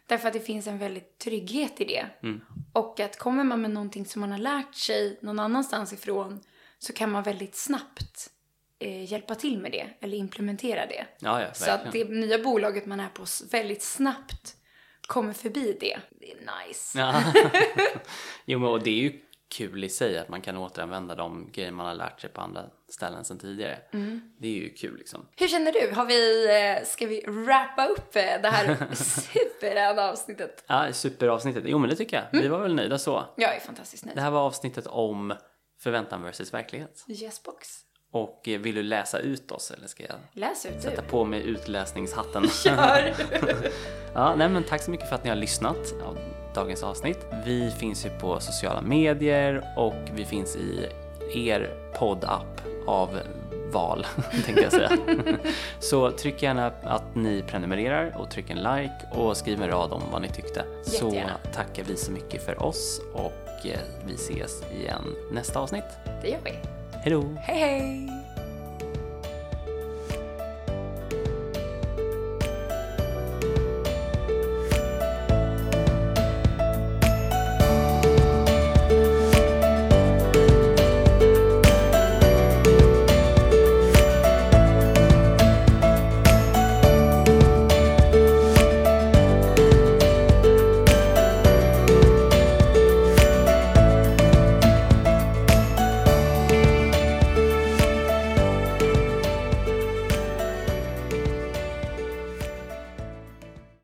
Därför 0.08 0.28
att 0.28 0.34
det 0.34 0.40
finns 0.40 0.68
en 0.68 0.78
väldigt 0.78 1.18
trygghet 1.18 1.82
i 1.82 1.86
det. 1.86 2.06
Och 2.74 3.00
att 3.00 3.20
kommer 3.20 3.44
man 3.44 3.62
med 3.62 3.72
någonting 3.72 4.06
som 4.06 4.22
man 4.22 4.32
har 4.32 4.40
lärt 4.40 4.76
sig 4.76 5.20
någon 5.22 5.40
annanstans 5.40 5.94
ifrån 5.94 6.40
så 6.80 6.94
kan 6.94 7.12
man 7.12 7.24
väldigt 7.24 7.56
snabbt 7.56 8.30
eh, 8.80 9.12
hjälpa 9.12 9.36
till 9.36 9.60
med 9.60 9.72
det 9.72 9.90
eller 10.02 10.18
implementera 10.18 10.86
det. 10.86 11.06
Ja, 11.20 11.42
ja, 11.42 11.54
så 11.54 11.72
att 11.72 11.92
det 11.92 12.10
nya 12.10 12.40
bolaget 12.40 12.86
man 12.86 13.00
är 13.00 13.10
på 13.10 13.26
väldigt 13.52 13.82
snabbt 13.82 14.56
kommer 15.08 15.34
förbi 15.34 15.78
det. 15.80 16.00
Det 16.20 16.32
är 16.32 16.38
nice. 16.38 17.00
Ja. 17.00 17.24
jo 18.46 18.60
men 18.60 18.70
och 18.70 18.84
det 18.84 18.90
är 18.90 19.02
ju 19.02 19.22
kul 19.50 19.84
i 19.84 19.90
sig 19.90 20.18
att 20.18 20.30
man 20.30 20.42
kan 20.42 20.58
återanvända 20.58 21.16
de 21.16 21.50
grejer 21.52 21.72
man 21.72 21.86
har 21.86 21.94
lärt 21.96 22.22
sig 22.22 22.30
på 22.30 22.42
andra 22.42 22.64
ställen 22.90 23.26
sedan 23.26 23.38
tidigare. 23.40 23.80
Det 24.38 24.48
är 24.48 24.52
ju 24.52 24.70
kul 24.70 24.98
liksom. 24.98 25.26
Hur 25.36 25.48
känner 25.48 25.72
du? 25.72 25.96
Har 25.96 26.06
vi, 26.06 26.46
eh, 26.80 26.86
ska 26.86 27.06
vi 27.08 27.22
wrappa 27.28 27.86
upp 27.88 28.16
eh, 28.16 28.24
det 28.42 28.48
här 28.50 28.78
superräna 28.96 30.02
avsnittet? 30.10 30.64
Ja, 30.68 30.94
superavsnittet. 30.94 31.64
Jo 31.68 31.78
men 31.78 31.90
det 31.90 31.96
tycker 31.96 32.18
jag. 32.32 32.42
Vi 32.42 32.48
var 32.48 32.60
väl 32.60 32.76
nöjda 32.76 32.98
så. 32.98 33.24
Jag 33.38 33.56
är 33.56 33.60
fantastiskt 33.60 34.06
nöjd. 34.06 34.18
Det 34.18 34.22
här 34.22 34.32
var 34.32 34.40
avsnittet 34.42 34.88
om 34.88 35.34
förväntan 35.80 36.22
versus 36.24 36.54
verklighet. 36.54 37.06
Yesbox. 37.08 37.68
Och 38.12 38.48
eh, 38.48 38.60
vill 38.60 38.76
du 38.76 38.84
läsa 38.84 39.20
ut 39.20 39.52
oss 39.52 39.72
eller 39.72 39.88
ska 39.88 40.04
jag 40.04 40.16
Läs 40.34 40.66
ut 40.66 40.72
du. 40.76 40.82
sätta 40.82 41.02
på 41.02 41.26
mig 41.26 41.42
utläsningshatten? 41.48 42.48
Kör! 42.64 43.14
Ja, 44.14 44.36
nej 44.36 44.50
men 44.50 44.64
tack 44.64 44.82
så 44.84 44.92
mycket 44.92 45.10
för 45.10 45.16
att 45.16 45.24
ni 45.24 45.30
har 45.30 45.38
lyssnat 45.38 45.94
dagens 46.54 46.84
avsnitt. 46.84 47.26
Vi 47.46 47.72
finns 47.72 48.06
ju 48.06 48.10
på 48.10 48.40
sociala 48.40 48.82
medier 48.82 49.64
och 49.78 49.96
vi 50.16 50.26
finns 50.26 50.56
i 50.56 50.88
er 51.34 51.70
poddapp 52.00 52.62
av 52.88 53.20
val, 53.72 54.06
tänkte 54.46 54.62
jag 54.64 54.72
säga. 54.72 54.92
Så 55.80 56.12
tryck 56.12 56.44
gärna 56.44 56.72
att 56.84 57.16
ni 57.16 57.44
prenumererar 57.48 58.16
och 58.20 58.32
tryck 58.32 58.50
en 58.50 58.58
like 58.58 58.94
och 59.12 59.38
skriv 59.38 59.62
en 59.62 59.70
rad 59.70 59.92
om 59.94 60.02
vad 60.12 60.22
ni 60.22 60.28
tyckte. 60.30 60.64
Så 60.84 61.06
Jättegärna. 61.06 61.38
tackar 61.54 61.84
vi 61.84 61.98
så 61.98 62.12
mycket 62.12 62.46
för 62.46 62.64
oss 62.64 63.02
och 63.14 63.66
eh, 63.66 63.80
vi 64.06 64.14
ses 64.14 64.64
igen 64.72 65.16
nästa 65.32 65.60
avsnitt. 65.60 65.86
Det 66.22 66.30
gör 66.30 66.40
vi. 66.44 66.52
Hej 66.92 67.12
då! 67.12 67.24
Hej 67.42 67.60
hej! 67.60 68.19